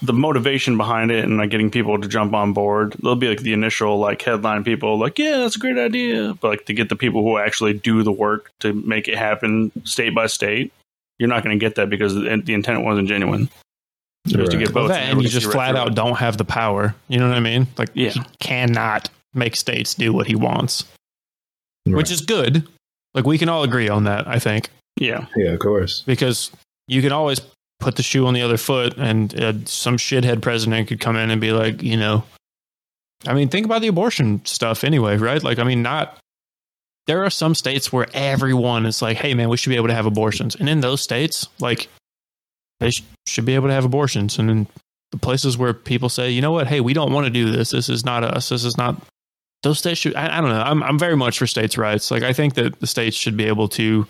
the 0.00 0.12
motivation 0.12 0.76
behind 0.76 1.10
it 1.10 1.24
and 1.24 1.38
like 1.38 1.50
getting 1.50 1.70
people 1.70 2.00
to 2.00 2.06
jump 2.06 2.32
on 2.32 2.52
board, 2.52 2.94
they'll 3.02 3.16
be 3.16 3.28
like 3.28 3.40
the 3.40 3.52
initial 3.52 3.98
like 3.98 4.22
headline 4.22 4.62
people 4.62 4.96
like, 4.98 5.18
yeah, 5.18 5.38
that's 5.38 5.56
a 5.56 5.58
great 5.58 5.76
idea, 5.78 6.34
but 6.40 6.48
like 6.48 6.64
to 6.66 6.72
get 6.72 6.88
the 6.88 6.94
people 6.96 7.22
who 7.22 7.36
actually 7.38 7.72
do 7.74 8.02
the 8.04 8.12
work 8.12 8.52
to 8.60 8.72
make 8.72 9.08
it 9.08 9.18
happen 9.18 9.72
state 9.84 10.14
by 10.14 10.26
state, 10.28 10.72
you're 11.18 11.28
not 11.28 11.42
going 11.42 11.58
to 11.58 11.64
get 11.64 11.74
that 11.74 11.90
because 11.90 12.14
the, 12.14 12.40
the 12.44 12.54
intent 12.54 12.84
wasn't 12.84 13.08
genuine. 13.08 13.48
It 14.30 14.36
was 14.36 14.50
to 14.50 14.56
Right. 14.58 14.66
get 14.66 14.74
Well, 14.74 14.86
that, 14.88 14.98
and 15.00 15.04
everybody 15.10 15.24
you 15.26 15.30
just 15.32 15.46
see 15.46 15.58
right 15.58 15.70
flat 15.72 15.76
out 15.76 15.88
it. 15.88 15.94
don't 15.96 16.16
have 16.18 16.36
the 16.36 16.44
power. 16.44 16.94
You 17.08 17.18
know 17.18 17.28
what 17.28 17.36
I 17.36 17.40
mean? 17.40 17.66
Like, 17.76 17.88
Yeah. 17.94 18.10
he 18.10 18.20
cannot 18.38 19.10
make 19.34 19.56
states 19.56 19.94
do 19.94 20.12
what 20.12 20.26
he 20.28 20.36
wants, 20.36 20.84
Right. 21.86 21.96
which 21.96 22.10
is 22.12 22.20
good. 22.20 22.68
Like, 23.14 23.26
we 23.26 23.36
can 23.36 23.48
all 23.48 23.64
agree 23.64 23.88
on 23.88 24.04
that, 24.04 24.28
I 24.28 24.38
think, 24.38 24.68
Yeah, 25.00 25.26
yeah, 25.36 25.50
of 25.50 25.58
course. 25.58 26.02
because 26.06 26.52
you 26.86 27.02
can 27.02 27.10
always 27.10 27.40
put 27.80 27.96
the 27.96 28.02
shoe 28.02 28.26
on 28.26 28.34
the 28.34 28.42
other 28.42 28.56
foot, 28.56 28.96
and 28.96 29.38
uh, 29.40 29.52
some 29.64 29.96
shithead 29.96 30.42
president 30.42 30.88
could 30.88 31.00
come 31.00 31.16
in 31.16 31.30
and 31.30 31.40
be 31.40 31.52
like, 31.52 31.82
you 31.82 31.96
know, 31.96 32.24
I 33.26 33.34
mean, 33.34 33.48
think 33.48 33.66
about 33.66 33.82
the 33.82 33.88
abortion 33.88 34.44
stuff 34.44 34.84
anyway, 34.84 35.16
right? 35.16 35.42
Like, 35.42 35.58
I 35.58 35.64
mean, 35.64 35.82
not. 35.82 36.18
There 37.06 37.24
are 37.24 37.30
some 37.30 37.54
states 37.54 37.92
where 37.92 38.06
everyone 38.12 38.84
is 38.84 39.00
like, 39.00 39.16
"Hey, 39.16 39.32
man, 39.32 39.48
we 39.48 39.56
should 39.56 39.70
be 39.70 39.76
able 39.76 39.88
to 39.88 39.94
have 39.94 40.06
abortions," 40.06 40.54
and 40.54 40.68
in 40.68 40.80
those 40.80 41.00
states, 41.00 41.48
like, 41.58 41.88
they 42.80 42.90
sh- 42.90 43.02
should 43.26 43.46
be 43.46 43.54
able 43.54 43.68
to 43.68 43.74
have 43.74 43.86
abortions, 43.86 44.38
and 44.38 44.50
in 44.50 44.66
the 45.10 45.18
places 45.18 45.56
where 45.56 45.72
people 45.72 46.10
say, 46.10 46.30
"You 46.30 46.42
know 46.42 46.52
what? 46.52 46.66
Hey, 46.66 46.80
we 46.80 46.92
don't 46.92 47.12
want 47.12 47.24
to 47.24 47.30
do 47.30 47.50
this. 47.50 47.70
This 47.70 47.88
is 47.88 48.04
not 48.04 48.24
us. 48.24 48.50
This 48.50 48.64
is 48.64 48.76
not." 48.76 49.00
Those 49.62 49.78
states 49.78 50.00
should. 50.00 50.14
I, 50.14 50.38
I 50.38 50.40
don't 50.40 50.50
know. 50.50 50.60
I'm 50.60 50.82
I'm 50.82 50.98
very 50.98 51.16
much 51.16 51.38
for 51.38 51.46
states' 51.46 51.78
rights. 51.78 52.10
Like, 52.10 52.22
I 52.22 52.34
think 52.34 52.54
that 52.54 52.78
the 52.78 52.86
states 52.86 53.16
should 53.16 53.36
be 53.36 53.44
able 53.44 53.68
to 53.70 54.06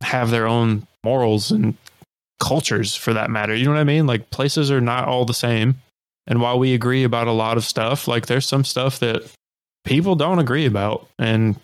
have 0.00 0.30
their 0.30 0.46
own 0.46 0.86
morals 1.04 1.50
and 1.50 1.76
cultures, 2.38 2.94
for 2.94 3.12
that 3.14 3.30
matter. 3.30 3.54
You 3.54 3.66
know 3.66 3.72
what 3.72 3.80
I 3.80 3.84
mean? 3.84 4.06
Like, 4.06 4.30
places 4.30 4.70
are 4.70 4.80
not 4.80 5.08
all 5.08 5.24
the 5.24 5.34
same. 5.34 5.76
And 6.26 6.40
while 6.42 6.58
we 6.58 6.74
agree 6.74 7.04
about 7.04 7.26
a 7.26 7.32
lot 7.32 7.56
of 7.56 7.64
stuff, 7.64 8.06
like 8.06 8.26
there's 8.26 8.46
some 8.46 8.64
stuff 8.64 9.00
that 9.00 9.22
people 9.84 10.14
don't 10.14 10.38
agree 10.38 10.66
about. 10.66 11.08
And 11.18 11.56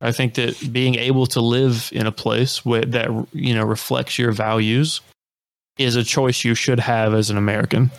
I 0.00 0.10
think 0.12 0.34
that 0.34 0.72
being 0.72 0.96
able 0.96 1.26
to 1.28 1.40
live 1.40 1.90
in 1.92 2.06
a 2.06 2.12
place 2.12 2.64
where 2.64 2.84
that 2.84 3.10
you 3.32 3.54
know 3.54 3.64
reflects 3.64 4.18
your 4.18 4.32
values 4.32 5.00
is 5.78 5.96
a 5.96 6.04
choice 6.04 6.44
you 6.44 6.54
should 6.54 6.80
have 6.80 7.14
as 7.14 7.30
an 7.30 7.36
American. 7.36 7.90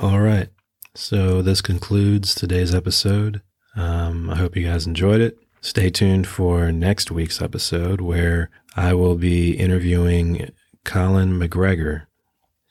All 0.00 0.20
right. 0.20 0.48
So 0.94 1.40
this 1.40 1.60
concludes 1.60 2.34
today's 2.34 2.74
episode. 2.74 3.40
Um, 3.76 4.28
I 4.28 4.36
hope 4.36 4.56
you 4.56 4.66
guys 4.66 4.86
enjoyed 4.86 5.20
it. 5.20 5.38
Stay 5.60 5.90
tuned 5.90 6.26
for 6.26 6.72
next 6.72 7.10
week's 7.10 7.40
episode 7.40 8.00
where 8.00 8.50
I 8.74 8.94
will 8.94 9.14
be 9.14 9.52
interviewing 9.52 10.50
Colin 10.84 11.38
McGregor. 11.38 12.06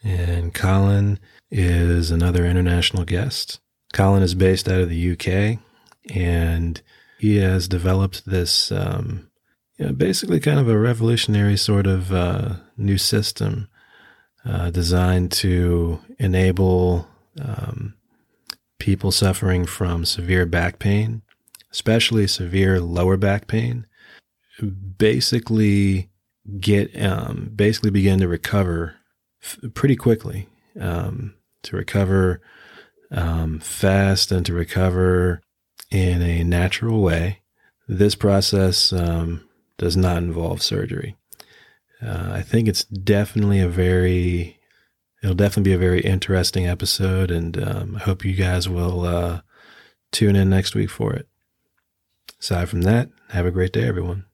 And 0.03 0.53
Colin 0.53 1.19
is 1.49 2.11
another 2.11 2.45
international 2.45 3.05
guest. 3.05 3.59
Colin 3.93 4.23
is 4.23 4.35
based 4.35 4.67
out 4.67 4.81
of 4.81 4.89
the 4.89 5.11
UK 5.11 5.59
and 6.13 6.81
he 7.19 7.37
has 7.37 7.67
developed 7.67 8.25
this 8.25 8.71
um, 8.71 9.29
you 9.81 9.87
know, 9.87 9.93
basically 9.93 10.39
kind 10.39 10.59
of 10.59 10.69
a 10.69 10.77
revolutionary 10.77 11.57
sort 11.57 11.87
of 11.87 12.13
uh, 12.13 12.55
new 12.77 12.99
system 12.99 13.67
uh, 14.45 14.69
designed 14.69 15.31
to 15.31 15.99
enable 16.19 17.07
um, 17.39 17.95
people 18.77 19.11
suffering 19.11 19.65
from 19.65 20.05
severe 20.05 20.45
back 20.45 20.77
pain, 20.77 21.23
especially 21.71 22.27
severe 22.27 22.79
lower 22.79 23.17
back 23.17 23.47
pain, 23.47 23.87
basically 24.97 26.10
get 26.59 26.99
um, 27.01 27.51
basically 27.55 27.91
begin 27.91 28.19
to 28.19 28.27
recover 28.27 28.95
f- 29.41 29.59
pretty 29.73 29.95
quickly, 29.95 30.47
um, 30.79 31.35
to 31.63 31.75
recover 31.75 32.41
um, 33.11 33.59
fast 33.59 34.31
and 34.31 34.45
to 34.45 34.53
recover 34.53 35.41
in 35.89 36.21
a 36.21 36.43
natural 36.43 37.01
way. 37.01 37.41
This 37.87 38.15
process 38.15 38.93
um, 38.93 39.47
does 39.77 39.97
not 39.97 40.17
involve 40.17 40.61
surgery. 40.61 41.15
Uh, 42.01 42.31
I 42.33 42.41
think 42.41 42.67
it's 42.67 42.85
definitely 42.85 43.59
a 43.59 43.67
very 43.67 44.59
it'll 45.21 45.35
definitely 45.35 45.69
be 45.69 45.75
a 45.75 45.77
very 45.77 46.01
interesting 46.01 46.67
episode, 46.67 47.31
and 47.31 47.61
um, 47.61 47.95
I 47.97 47.99
hope 47.99 48.25
you 48.25 48.33
guys 48.33 48.67
will 48.67 49.05
uh, 49.05 49.41
tune 50.11 50.35
in 50.35 50.49
next 50.49 50.73
week 50.75 50.89
for 50.89 51.13
it. 51.13 51.27
Aside 52.39 52.69
from 52.69 52.81
that, 52.83 53.09
have 53.29 53.45
a 53.45 53.51
great 53.51 53.71
day, 53.71 53.87
everyone. 53.87 54.25